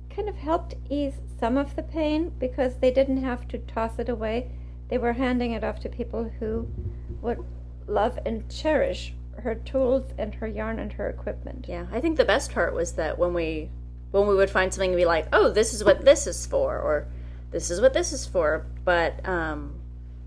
kind 0.10 0.30
of 0.30 0.36
helped 0.36 0.76
ease 0.90 1.16
some 1.40 1.58
of 1.58 1.76
the 1.76 1.84
pain 1.84 2.32
because 2.40 2.78
they 2.78 2.92
didn't 2.92 3.24
have 3.24 3.48
to 3.50 3.58
toss 3.58 4.00
it 4.00 4.10
away. 4.10 4.52
They 4.90 4.98
were 4.98 5.14
handing 5.14 5.52
it 5.52 5.64
off 5.64 5.80
to 5.82 5.90
people 5.90 6.32
who 6.40 6.68
would 7.22 7.44
love 7.88 8.20
and 8.26 8.50
cherish 8.50 9.14
her 9.38 9.56
tools 9.56 10.14
and 10.18 10.36
her 10.36 10.48
yarn 10.48 10.80
and 10.80 10.94
her 10.94 11.10
equipment. 11.10 11.66
Yeah, 11.68 11.88
I 11.92 12.00
think 12.00 12.18
the 12.18 12.26
best 12.26 12.54
part 12.54 12.74
was 12.74 12.94
that 12.94 13.18
when 13.18 13.34
we 13.34 13.70
when 14.12 14.28
we 14.28 14.36
would 14.36 14.50
find 14.50 14.72
something 14.72 14.92
and 14.92 14.98
be 14.98 15.06
like, 15.06 15.28
"Oh, 15.34 15.50
this 15.50 15.74
is 15.74 15.84
what 15.84 16.06
this 16.06 16.28
is 16.28 16.46
for," 16.46 16.80
or 16.80 17.08
"This 17.52 17.72
is 17.72 17.82
what 17.82 17.94
this 17.94 18.14
is 18.14 18.28
for," 18.28 18.66
but 18.86 19.28
um, 19.28 19.74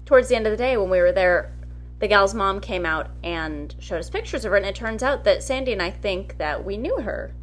towards 0.05 0.29
the 0.29 0.37
end 0.37 0.47
of 0.47 0.51
the 0.51 0.57
day, 0.57 0.77
when 0.77 0.91
we 0.91 1.01
were 1.01 1.13
there, 1.13 1.53
the 1.99 2.09
gal's 2.09 2.35
mom 2.35 2.61
came 2.61 2.85
out 2.85 3.11
and 3.23 3.75
showed 3.79 3.99
us 3.99 4.11
pictures 4.11 4.45
of 4.45 4.51
her, 4.51 4.57
and 4.57 4.67
it 4.67 4.75
turns 4.75 5.03
out 5.03 5.25
that 5.25 5.43
Sandy 5.43 5.73
and 5.73 5.83
I 5.83 5.91
think 5.91 6.39
that 6.39 6.65
we 6.65 6.77
knew 6.77 7.01
her 7.01 7.35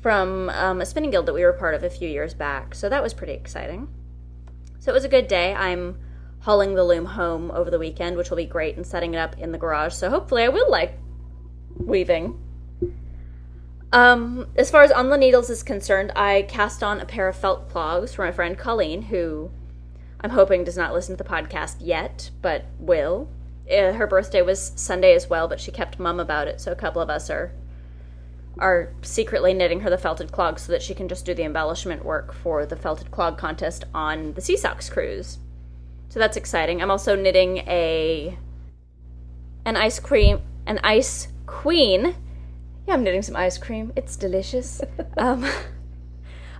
from 0.00 0.48
um, 0.50 0.80
a 0.80 0.86
spinning 0.86 1.10
guild 1.10 1.26
that 1.26 1.34
we 1.34 1.44
were 1.44 1.52
part 1.52 1.74
of 1.74 1.84
a 1.84 1.90
few 1.90 2.08
years 2.08 2.34
back. 2.34 2.74
So 2.74 2.88
that 2.88 3.02
was 3.02 3.14
pretty 3.14 3.34
exciting. 3.34 3.88
So 4.78 4.90
it 4.90 4.94
was 4.94 5.04
a 5.04 5.08
good 5.08 5.28
day. 5.28 5.54
I'm 5.54 5.98
hauling 6.40 6.74
the 6.74 6.84
loom 6.84 7.04
home 7.04 7.50
over 7.50 7.70
the 7.70 7.78
weekend, 7.78 8.16
which 8.16 8.30
will 8.30 8.38
be 8.38 8.46
great, 8.46 8.76
and 8.76 8.86
setting 8.86 9.14
it 9.14 9.18
up 9.18 9.38
in 9.38 9.52
the 9.52 9.58
garage. 9.58 9.94
So 9.94 10.10
hopefully, 10.10 10.42
I 10.42 10.48
will 10.48 10.70
like 10.70 10.98
weaving. 11.76 12.38
Um, 13.92 14.48
as 14.56 14.70
far 14.70 14.82
as 14.82 14.92
on 14.92 15.10
the 15.10 15.18
needles 15.18 15.50
is 15.50 15.62
concerned, 15.62 16.12
I 16.14 16.42
cast 16.42 16.82
on 16.82 17.00
a 17.00 17.04
pair 17.04 17.28
of 17.28 17.36
felt 17.36 17.68
clogs 17.68 18.14
for 18.14 18.24
my 18.24 18.32
friend 18.32 18.56
Colleen, 18.56 19.02
who 19.02 19.50
I'm 20.20 20.30
hoping 20.30 20.64
does 20.64 20.76
not 20.76 20.92
listen 20.92 21.16
to 21.16 21.22
the 21.22 21.28
podcast 21.28 21.76
yet, 21.80 22.30
but 22.40 22.66
will. 22.78 23.28
Uh, 23.70 23.92
her 23.92 24.06
birthday 24.06 24.42
was 24.42 24.72
Sunday 24.76 25.14
as 25.14 25.30
well, 25.30 25.48
but 25.48 25.60
she 25.60 25.70
kept 25.70 25.98
mum 25.98 26.20
about 26.20 26.48
it, 26.48 26.60
so 26.60 26.72
a 26.72 26.76
couple 26.76 27.00
of 27.00 27.10
us 27.10 27.30
are 27.30 27.52
are 28.58 28.92
secretly 29.00 29.54
knitting 29.54 29.80
her 29.80 29.88
the 29.88 29.96
felted 29.96 30.32
clog 30.32 30.58
so 30.58 30.72
that 30.72 30.82
she 30.82 30.94
can 30.94 31.08
just 31.08 31.24
do 31.24 31.32
the 31.32 31.44
embellishment 31.44 32.04
work 32.04 32.34
for 32.34 32.66
the 32.66 32.76
felted 32.76 33.10
clog 33.10 33.38
contest 33.38 33.84
on 33.94 34.34
the 34.34 34.40
Sea 34.40 34.56
Socks 34.56 34.90
cruise. 34.90 35.38
So 36.08 36.18
that's 36.18 36.36
exciting. 36.36 36.82
I'm 36.82 36.90
also 36.90 37.14
knitting 37.14 37.58
a 37.58 38.36
an 39.64 39.76
ice 39.76 40.00
cream 40.00 40.40
an 40.66 40.78
ice 40.84 41.28
queen. 41.46 42.14
Yeah, 42.86 42.94
I'm 42.94 43.04
knitting 43.04 43.22
some 43.22 43.36
ice 43.36 43.58
cream. 43.58 43.92
It's 43.96 44.16
delicious. 44.16 44.80
um, 45.16 45.44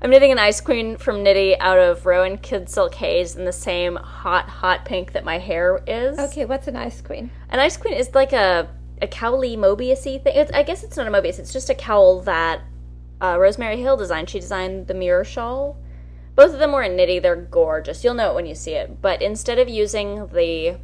I'm 0.02 0.08
knitting 0.10 0.32
an 0.32 0.38
ice 0.38 0.62
queen 0.62 0.96
from 0.96 1.22
Knitty 1.22 1.58
out 1.58 1.78
of 1.78 2.06
Rowan 2.06 2.38
Kid 2.38 2.70
Silk 2.70 2.94
Haze 2.94 3.36
in 3.36 3.44
the 3.44 3.52
same 3.52 3.96
hot, 3.96 4.48
hot 4.48 4.86
pink 4.86 5.12
that 5.12 5.26
my 5.26 5.38
hair 5.38 5.82
is. 5.86 6.18
Okay, 6.18 6.46
what's 6.46 6.66
an 6.68 6.76
ice 6.76 7.02
queen? 7.02 7.30
An 7.50 7.60
ice 7.60 7.76
queen 7.76 7.94
is 7.94 8.14
like 8.14 8.32
a 8.32 8.68
a 9.02 9.06
cowly 9.06 9.56
Mobiusy 9.56 10.22
thing. 10.22 10.36
It's, 10.36 10.52
I 10.52 10.62
guess 10.62 10.84
it's 10.84 10.96
not 10.96 11.06
a 11.06 11.10
Mobius. 11.10 11.38
It's 11.38 11.52
just 11.52 11.70
a 11.70 11.74
cowl 11.74 12.20
that 12.22 12.60
uh, 13.20 13.38
Rosemary 13.38 13.80
Hill 13.80 13.96
designed. 13.96 14.28
She 14.28 14.40
designed 14.40 14.86
the 14.86 14.94
mirror 14.94 15.24
shawl. 15.24 15.78
Both 16.34 16.52
of 16.52 16.58
them 16.58 16.72
were 16.72 16.82
in 16.82 16.96
Knitty. 16.96 17.18
They're 17.18 17.36
gorgeous. 17.36 18.04
You'll 18.04 18.14
know 18.14 18.32
it 18.32 18.34
when 18.34 18.46
you 18.46 18.54
see 18.54 18.72
it. 18.72 19.00
But 19.00 19.22
instead 19.22 19.58
of 19.58 19.68
using 19.68 20.28
the 20.28 20.78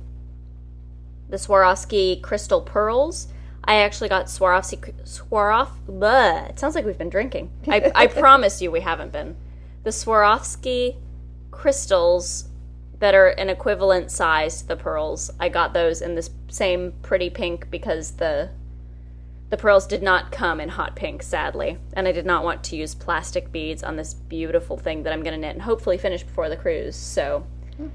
the 1.28 1.36
Swarovski 1.36 2.22
crystal 2.22 2.60
pearls. 2.60 3.28
I 3.66 3.76
actually 3.76 4.08
got 4.08 4.26
Swarovski 4.26 4.94
Swarovski. 5.04 5.68
Bleh, 5.88 6.50
it 6.50 6.58
sounds 6.58 6.74
like 6.74 6.84
we've 6.84 6.98
been 6.98 7.10
drinking. 7.10 7.50
I, 7.68 7.90
I 7.94 8.06
promise 8.06 8.62
you 8.62 8.70
we 8.70 8.80
haven't 8.80 9.12
been. 9.12 9.36
The 9.82 9.90
Swarovski 9.90 10.96
crystals 11.50 12.48
that 12.98 13.14
are 13.14 13.28
an 13.28 13.50
equivalent 13.50 14.10
size 14.10 14.62
to 14.62 14.68
the 14.68 14.76
pearls. 14.76 15.30
I 15.40 15.48
got 15.48 15.72
those 15.72 16.00
in 16.00 16.14
this 16.14 16.30
same 16.48 16.92
pretty 17.02 17.30
pink 17.30 17.70
because 17.70 18.12
the 18.12 18.50
the 19.48 19.56
pearls 19.56 19.86
did 19.86 20.02
not 20.02 20.32
come 20.32 20.60
in 20.60 20.68
hot 20.70 20.96
pink, 20.96 21.22
sadly, 21.22 21.78
and 21.92 22.08
I 22.08 22.12
did 22.12 22.26
not 22.26 22.42
want 22.42 22.64
to 22.64 22.76
use 22.76 22.96
plastic 22.96 23.52
beads 23.52 23.84
on 23.84 23.94
this 23.94 24.12
beautiful 24.12 24.76
thing 24.76 25.04
that 25.04 25.12
I'm 25.12 25.22
going 25.22 25.34
to 25.34 25.38
knit 25.38 25.54
and 25.54 25.62
hopefully 25.62 25.98
finish 25.98 26.24
before 26.24 26.48
the 26.48 26.56
cruise. 26.56 26.96
So 26.96 27.46
hmm. 27.76 27.88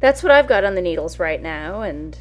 that's 0.00 0.22
what 0.22 0.32
I've 0.32 0.46
got 0.46 0.64
on 0.64 0.74
the 0.74 0.82
needles 0.82 1.18
right 1.18 1.40
now, 1.40 1.80
and 1.80 2.18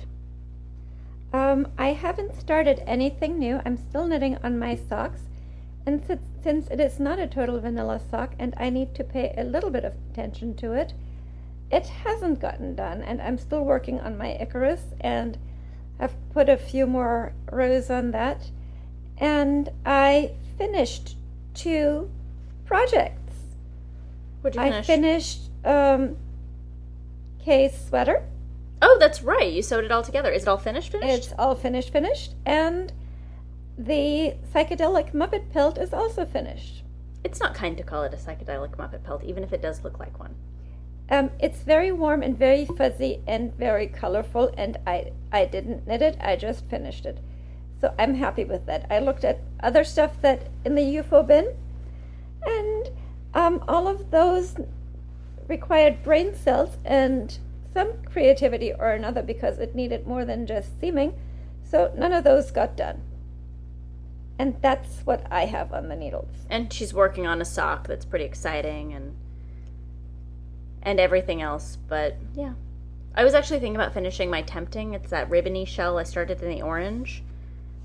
Um, 1.31 1.67
I 1.77 1.89
haven't 1.93 2.39
started 2.39 2.81
anything 2.87 3.37
new. 3.37 3.61
I'm 3.65 3.77
still 3.77 4.07
knitting 4.07 4.37
on 4.43 4.57
my 4.57 4.75
socks. 4.75 5.21
And 5.85 6.03
since, 6.05 6.21
since 6.43 6.67
it 6.69 6.79
is 6.79 6.99
not 6.99 7.19
a 7.19 7.27
total 7.27 7.59
vanilla 7.59 7.99
sock 7.99 8.33
and 8.39 8.53
I 8.57 8.69
need 8.69 8.95
to 8.95 9.03
pay 9.03 9.33
a 9.37 9.43
little 9.43 9.69
bit 9.69 9.85
of 9.85 9.93
attention 10.11 10.55
to 10.55 10.73
it, 10.73 10.93
it 11.71 11.87
hasn't 11.87 12.39
gotten 12.39 12.75
done. 12.75 13.01
And 13.01 13.21
I'm 13.21 13.37
still 13.37 13.63
working 13.63 13.99
on 13.99 14.17
my 14.17 14.31
Icarus 14.39 14.81
and 15.01 15.37
I've 15.99 16.15
put 16.31 16.49
a 16.49 16.57
few 16.57 16.87
more 16.87 17.33
rows 17.51 17.89
on 17.89 18.11
that. 18.11 18.49
And 19.17 19.69
I 19.85 20.31
finished 20.57 21.15
two 21.53 22.09
projects. 22.65 23.33
you 24.55 24.61
I 24.61 24.81
finished 24.81 25.49
um, 25.65 26.15
Kay's 27.43 27.73
sweater. 27.87 28.23
Oh, 28.81 28.97
that's 28.99 29.21
right. 29.21 29.51
You 29.51 29.61
sewed 29.61 29.85
it 29.85 29.91
all 29.91 30.03
together. 30.03 30.31
Is 30.31 30.43
it 30.43 30.47
all 30.47 30.57
finished? 30.57 30.91
Finished? 30.91 31.13
It's 31.13 31.33
all 31.37 31.55
finished, 31.55 31.91
finished. 31.91 32.35
And 32.45 32.91
the 33.77 34.35
psychedelic 34.53 35.13
Muppet 35.13 35.51
pelt 35.51 35.77
is 35.77 35.93
also 35.93 36.25
finished. 36.25 36.83
It's 37.23 37.39
not 37.39 37.53
kind 37.53 37.77
to 37.77 37.83
call 37.83 38.03
it 38.03 38.13
a 38.13 38.17
psychedelic 38.17 38.75
Muppet 38.77 39.03
pelt, 39.03 39.23
even 39.23 39.43
if 39.43 39.53
it 39.53 39.61
does 39.61 39.83
look 39.83 39.99
like 39.99 40.19
one. 40.19 40.35
Um, 41.09 41.31
it's 41.39 41.61
very 41.61 41.91
warm 41.91 42.21
and 42.21 42.37
very 42.37 42.65
fuzzy 42.65 43.21
and 43.27 43.53
very 43.55 43.87
colorful, 43.87 44.53
and 44.57 44.77
I, 44.85 45.11
I 45.31 45.45
didn't 45.45 45.87
knit 45.87 46.01
it, 46.01 46.17
I 46.21 46.35
just 46.35 46.65
finished 46.69 47.05
it. 47.05 47.17
So 47.81 47.93
I'm 47.97 48.13
happy 48.15 48.43
with 48.43 48.65
that. 48.67 48.85
I 48.89 48.99
looked 48.99 49.23
at 49.23 49.39
other 49.61 49.83
stuff 49.83 50.21
that 50.21 50.47
in 50.65 50.75
the 50.75 50.81
UFO 50.81 51.25
bin, 51.25 51.55
and 52.45 52.89
um, 53.33 53.63
all 53.67 53.87
of 53.87 54.11
those 54.11 54.55
required 55.47 56.03
brain 56.03 56.35
cells 56.35 56.77
and 56.85 57.39
some 57.73 58.03
creativity 58.05 58.73
or 58.73 58.91
another 58.91 59.21
because 59.21 59.59
it 59.59 59.75
needed 59.75 60.07
more 60.07 60.25
than 60.25 60.47
just 60.47 60.79
seaming. 60.79 61.13
So 61.63 61.93
none 61.95 62.13
of 62.13 62.23
those 62.23 62.51
got 62.51 62.75
done. 62.75 63.01
And 64.39 64.55
that's 64.61 65.01
what 65.05 65.25
I 65.29 65.45
have 65.45 65.73
on 65.73 65.89
the 65.89 65.95
needles. 65.95 66.29
And 66.49 66.71
she's 66.71 66.93
working 66.93 67.27
on 67.27 67.41
a 67.41 67.45
sock 67.45 67.87
that's 67.87 68.05
pretty 68.05 68.25
exciting 68.25 68.93
and 68.93 69.15
and 70.81 70.97
everything 70.97 71.41
else, 71.41 71.77
but 71.89 72.15
yeah. 72.33 72.53
I 73.13 73.25
was 73.25 73.33
actually 73.33 73.59
thinking 73.59 73.75
about 73.75 73.93
finishing 73.93 74.29
my 74.29 74.41
tempting. 74.43 74.93
It's 74.93 75.09
that 75.09 75.29
ribbony 75.29 75.65
shell 75.65 75.97
I 75.97 76.03
started 76.03 76.41
in 76.41 76.49
the 76.49 76.61
orange 76.61 77.21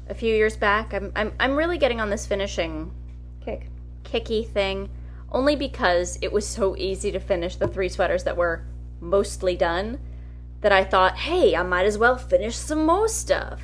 a 0.09 0.15
few 0.15 0.33
years 0.35 0.57
back. 0.57 0.95
I'm 0.95 1.13
I'm 1.17 1.33
I'm 1.41 1.57
really 1.57 1.79
getting 1.79 2.01
on 2.01 2.11
this 2.11 2.27
finishing 2.27 2.93
Kick. 3.45 3.69
kicky 4.05 4.45
thing 4.45 4.91
only 5.33 5.57
because 5.57 6.19
it 6.23 6.33
was 6.33 6.47
so 6.47 6.77
easy 6.77 7.11
to 7.11 7.19
finish 7.19 7.57
the 7.57 7.67
three 7.67 7.89
sweaters 7.89 8.23
that 8.25 8.37
were 8.37 8.65
mostly 9.05 9.57
done 9.57 9.99
that 10.61 10.73
I 10.73 10.83
thought, 10.83 11.19
hey, 11.19 11.55
I 11.55 11.63
might 11.63 11.87
as 11.87 11.99
well 11.99 12.17
finish 12.17 12.57
some 12.57 12.87
more 12.87 13.07
stuff. 13.07 13.61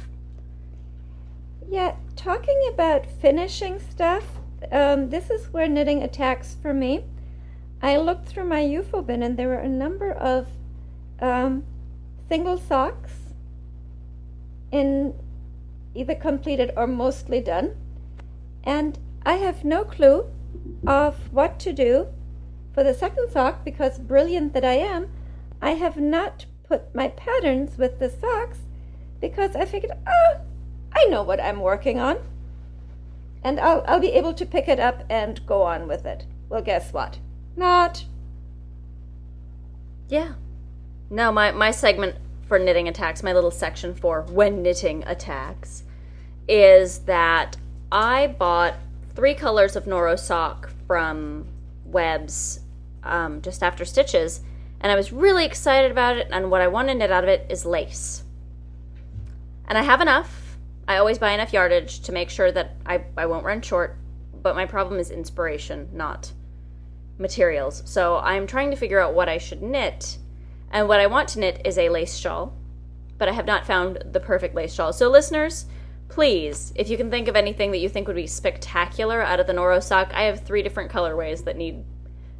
Yeah, 1.69 1.95
talking 2.15 2.61
about 2.73 3.07
finishing 3.07 3.79
stuff, 3.79 4.25
um, 4.71 5.09
this 5.09 5.31
is 5.31 5.53
where 5.53 5.69
knitting 5.69 6.03
attacks 6.03 6.57
for 6.61 6.75
me. 6.75 7.05
I 7.83 7.97
looked 7.97 8.27
through 8.27 8.45
my 8.45 8.61
UFO 8.61 9.07
bin 9.07 9.23
and 9.23 9.37
there 9.39 9.49
were 9.49 9.55
a 9.55 9.69
number 9.69 10.13
of 10.13 10.49
um, 11.21 11.65
single 12.29 12.59
socks 12.59 13.13
in 14.71 15.15
either 15.95 16.15
completed 16.15 16.73
or 16.77 16.87
mostly 16.87 17.41
done. 17.41 17.77
And 18.63 18.99
I 19.25 19.35
have 19.35 19.65
no 19.65 19.85
clue 19.85 20.27
of 20.87 21.33
what 21.33 21.59
to 21.61 21.73
do 21.73 22.09
for 22.75 22.85
the 22.85 22.95
second 22.95 23.31
sock 23.31 23.65
because, 23.65 23.99
brilliant 23.99 24.53
that 24.53 24.65
I 24.65 24.75
am, 24.75 25.09
I 25.63 25.73
have 25.73 25.97
not 25.97 26.47
put 26.65 26.95
my 26.95 27.09
patterns 27.09 27.77
with 27.77 27.99
the 27.99 28.09
socks 28.09 28.59
because 29.21 29.55
I 29.55 29.65
figured, 29.65 29.93
oh, 30.07 30.41
I 30.95 31.05
know 31.07 31.23
what 31.23 31.41
I'm 31.41 31.61
working 31.61 31.99
on. 31.99 32.19
And 33.43 33.59
I'll, 33.59 33.85
I'll 33.87 34.01
be 34.01 34.13
able 34.13 34.35
to 34.35 34.47
pick 34.47 34.69
it 34.69 34.81
up 34.81 35.05
and 35.09 35.45
go 35.47 35.63
on 35.63 35.89
with 35.89 36.05
it. 36.07 36.27
Well, 36.49 36.63
guess 36.63 36.93
what? 36.93 37.19
Not. 37.57 38.05
Yeah. 40.09 40.35
No, 41.11 41.33
my, 41.33 41.51
my 41.53 41.71
segment 41.71 42.17
for 42.47 42.59
knitting 42.59 42.89
attacks, 42.89 43.23
my 43.23 43.33
little 43.33 43.51
section 43.51 43.95
for 43.95 44.23
when 44.23 44.63
knitting 44.63 45.05
attacks, 45.07 45.85
is 46.49 47.01
that 47.01 47.57
I 47.93 48.27
bought 48.27 48.75
three 49.15 49.35
colors 49.35 49.77
of 49.77 49.85
Noro 49.85 50.19
sock 50.19 50.71
from 50.87 51.47
Webs 51.85 52.61
um, 53.03 53.41
just 53.43 53.63
after 53.63 53.85
stitches, 53.85 54.41
and 54.81 54.91
I 54.91 54.97
was 54.97 55.13
really 55.13 55.45
excited 55.45 55.91
about 55.91 56.17
it. 56.17 56.29
And 56.31 56.51
what 56.51 56.63
I 56.63 56.69
want 56.69 56.89
to 56.89 56.95
knit 56.95 57.13
out 57.13 57.25
of 57.25 57.29
it 57.29 57.47
is 57.51 57.67
lace. 57.67 58.25
And 59.69 59.77
I 59.77 59.83
have 59.83 60.01
enough. 60.01 60.57
I 60.89 60.97
always 60.97 61.19
buy 61.19 61.33
enough 61.33 61.53
yardage 61.53 62.01
to 62.01 62.13
make 62.13 62.31
sure 62.31 62.51
that 62.51 62.77
I, 62.87 63.05
I 63.17 63.27
won't 63.27 63.45
run 63.45 63.63
short. 63.63 63.97
But 64.43 64.57
my 64.57 64.67
problem 64.67 64.99
is 64.99 65.11
inspiration, 65.11 65.89
not 65.93 66.33
materials. 67.19 67.83
So 67.85 68.17
I'm 68.17 68.47
trying 68.47 68.71
to 68.71 68.77
figure 68.77 68.99
out 68.99 69.15
what 69.15 69.29
I 69.29 69.39
should 69.39 69.63
knit. 69.63 70.19
And 70.73 70.89
what 70.89 71.01
I 71.01 71.07
want 71.07 71.29
to 71.31 71.41
knit 71.41 71.61
is 71.65 71.77
a 71.77 71.91
lace 71.91 72.17
shawl, 72.17 72.57
but 73.19 73.29
I 73.29 73.33
have 73.33 73.47
not 73.47 73.67
found 73.67 74.03
the 74.13 74.21
perfect 74.21 74.55
lace 74.55 74.73
shawl. 74.73 74.93
So, 74.93 75.11
listeners, 75.11 75.67
please, 76.09 76.73
if 76.77 76.89
you 76.89 76.97
can 76.97 77.11
think 77.11 77.27
of 77.27 77.35
anything 77.35 77.73
that 77.73 77.79
you 77.79 77.89
think 77.89 78.07
would 78.07 78.17
be 78.17 78.29
spectacular 78.29 79.21
out 79.21 79.41
of 79.41 79.49
the 79.49 79.53
Noro 79.53 79.83
sock, 79.83 80.13
I 80.15 80.23
have 80.23 80.41
three 80.47 80.63
different 80.63 80.93
colorways 80.93 81.45
that 81.45 81.57
need 81.57 81.85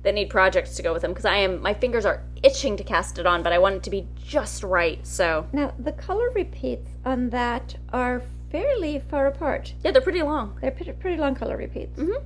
that 0.03 0.15
need 0.15 0.31
projects 0.31 0.77
to 0.77 0.83
go 0.83 0.93
with 0.93 1.03
them 1.03 1.11
because 1.13 1.25
I 1.27 1.37
am 1.37 1.61
my 1.61 1.75
fingers 1.75 2.05
are 2.07 2.23
itching 2.43 2.77
to 2.79 2.85
cast 2.85 3.19
it 3.19 3.27
on, 3.27 3.43
but 3.43 3.53
I 3.53 3.59
want 3.59 3.77
it 3.77 3.83
to 3.85 3.91
be 3.91 4.09
just 4.25 4.63
right. 4.63 5.07
So, 5.07 5.47
Now, 5.53 5.75
the 5.79 5.93
color 5.93 6.31
repeats 6.35 6.89
on 7.05 7.31
that 7.31 7.77
are 7.93 8.23
fairly 8.51 9.03
far 9.11 9.27
apart. 9.27 9.75
yeah, 9.85 9.91
they're 9.91 10.01
pretty 10.03 10.23
long. 10.23 10.59
They're 10.61 10.71
pretty, 10.71 10.93
pretty 10.93 11.17
long 11.21 11.35
color 11.35 11.57
repeats. 11.57 11.99
Mm-hmm. 11.99 12.25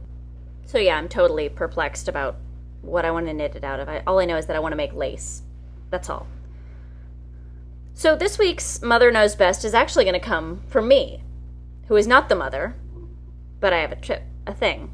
So 0.67 0.79
yeah, 0.79 0.97
I'm 0.97 1.09
totally 1.09 1.49
perplexed 1.49 2.09
about 2.09 2.37
what 2.81 3.05
I 3.05 3.11
want 3.11 3.27
to 3.27 3.35
knit 3.35 3.57
it 3.57 3.65
out 3.65 3.81
of. 3.81 3.89
I, 3.89 4.03
all 4.07 4.19
I 4.19 4.25
know 4.25 4.37
is 4.37 4.47
that 4.47 4.57
I 4.57 4.61
want 4.61 4.73
to 4.73 4.77
make 4.77 4.93
lace. 4.95 5.43
That's 5.91 6.09
all. 6.09 6.27
So 7.93 8.17
this 8.17 8.39
week's 8.39 8.83
Mother 8.83 9.11
Knows 9.11 9.35
Best 9.37 9.65
is 9.65 9.75
actually 9.75 10.05
going 10.05 10.15
to 10.15 10.21
come 10.21 10.63
from 10.69 10.89
me, 10.89 11.23
who 11.89 11.97
is 11.97 12.07
not 12.07 12.29
the 12.29 12.35
mother, 12.35 12.75
but 13.61 13.73
I 13.73 13.79
have 13.79 13.93
a 13.93 13.97
trip, 13.97 14.23
a 14.47 14.55
thing. 14.55 14.91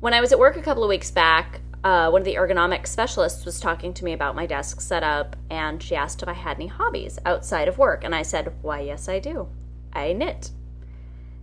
When 0.00 0.14
I 0.14 0.20
was 0.20 0.32
at 0.32 0.38
work 0.38 0.56
a 0.56 0.62
couple 0.62 0.84
of 0.84 0.88
weeks 0.88 1.10
back, 1.10 1.60
uh, 1.82 2.10
one 2.10 2.22
of 2.22 2.24
the 2.24 2.34
ergonomic 2.34 2.86
specialists 2.86 3.44
was 3.44 3.60
talking 3.60 3.94
to 3.94 4.04
me 4.04 4.12
about 4.12 4.34
my 4.34 4.46
desk 4.46 4.80
setup, 4.80 5.36
and 5.50 5.82
she 5.82 5.96
asked 5.96 6.22
if 6.22 6.28
I 6.28 6.34
had 6.34 6.56
any 6.56 6.66
hobbies 6.66 7.18
outside 7.24 7.68
of 7.68 7.78
work, 7.78 8.04
and 8.04 8.14
I 8.14 8.22
said, 8.22 8.52
"Why, 8.62 8.80
yes, 8.80 9.08
I 9.08 9.18
do. 9.18 9.48
I 9.92 10.12
knit." 10.12 10.50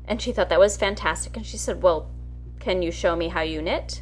And 0.06 0.22
she 0.22 0.32
thought 0.32 0.50
that 0.50 0.60
was 0.60 0.78
fantastic, 0.78 1.36
and 1.36 1.46
she 1.46 1.58
said, 1.58 1.82
"Well, 1.82 2.10
can 2.60 2.82
you 2.82 2.92
show 2.92 3.16
me 3.16 3.30
how 3.30 3.42
you 3.42 3.62
knit?" 3.62 4.02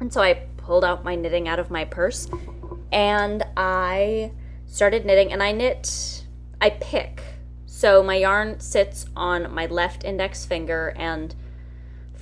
And 0.00 0.12
so 0.12 0.20
I 0.20 0.34
pulled 0.56 0.84
out 0.84 1.04
my 1.04 1.14
knitting 1.14 1.48
out 1.48 1.58
of 1.58 1.70
my 1.70 1.84
purse 1.84 2.28
and 2.92 3.44
I 3.56 4.32
started 4.66 5.06
knitting 5.06 5.32
and 5.32 5.42
I 5.42 5.52
knit 5.52 6.24
I 6.60 6.70
pick. 6.70 7.22
So 7.66 8.02
my 8.02 8.16
yarn 8.16 8.58
sits 8.60 9.06
on 9.14 9.52
my 9.52 9.66
left 9.66 10.04
index 10.04 10.44
finger 10.44 10.94
and 10.96 11.34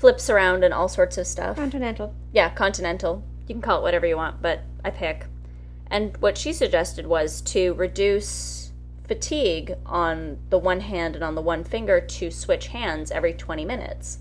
flips 0.04 0.28
around 0.28 0.62
and 0.62 0.74
all 0.74 0.86
sorts 0.86 1.16
of 1.16 1.26
stuff. 1.26 1.56
Continental. 1.56 2.14
Yeah, 2.30 2.50
continental. 2.50 3.24
You 3.48 3.54
can 3.54 3.62
call 3.62 3.78
it 3.78 3.82
whatever 3.82 4.06
you 4.06 4.18
want, 4.18 4.42
but 4.42 4.60
I 4.84 4.90
pick. 4.90 5.24
And 5.86 6.14
what 6.18 6.36
she 6.36 6.52
suggested 6.52 7.06
was 7.06 7.40
to 7.40 7.72
reduce 7.72 8.70
fatigue 9.08 9.76
on 9.86 10.36
the 10.50 10.58
one 10.58 10.80
hand 10.80 11.14
and 11.14 11.24
on 11.24 11.34
the 11.34 11.40
one 11.40 11.64
finger 11.64 12.02
to 12.02 12.30
switch 12.30 12.66
hands 12.66 13.10
every 13.12 13.32
20 13.32 13.64
minutes. 13.64 14.18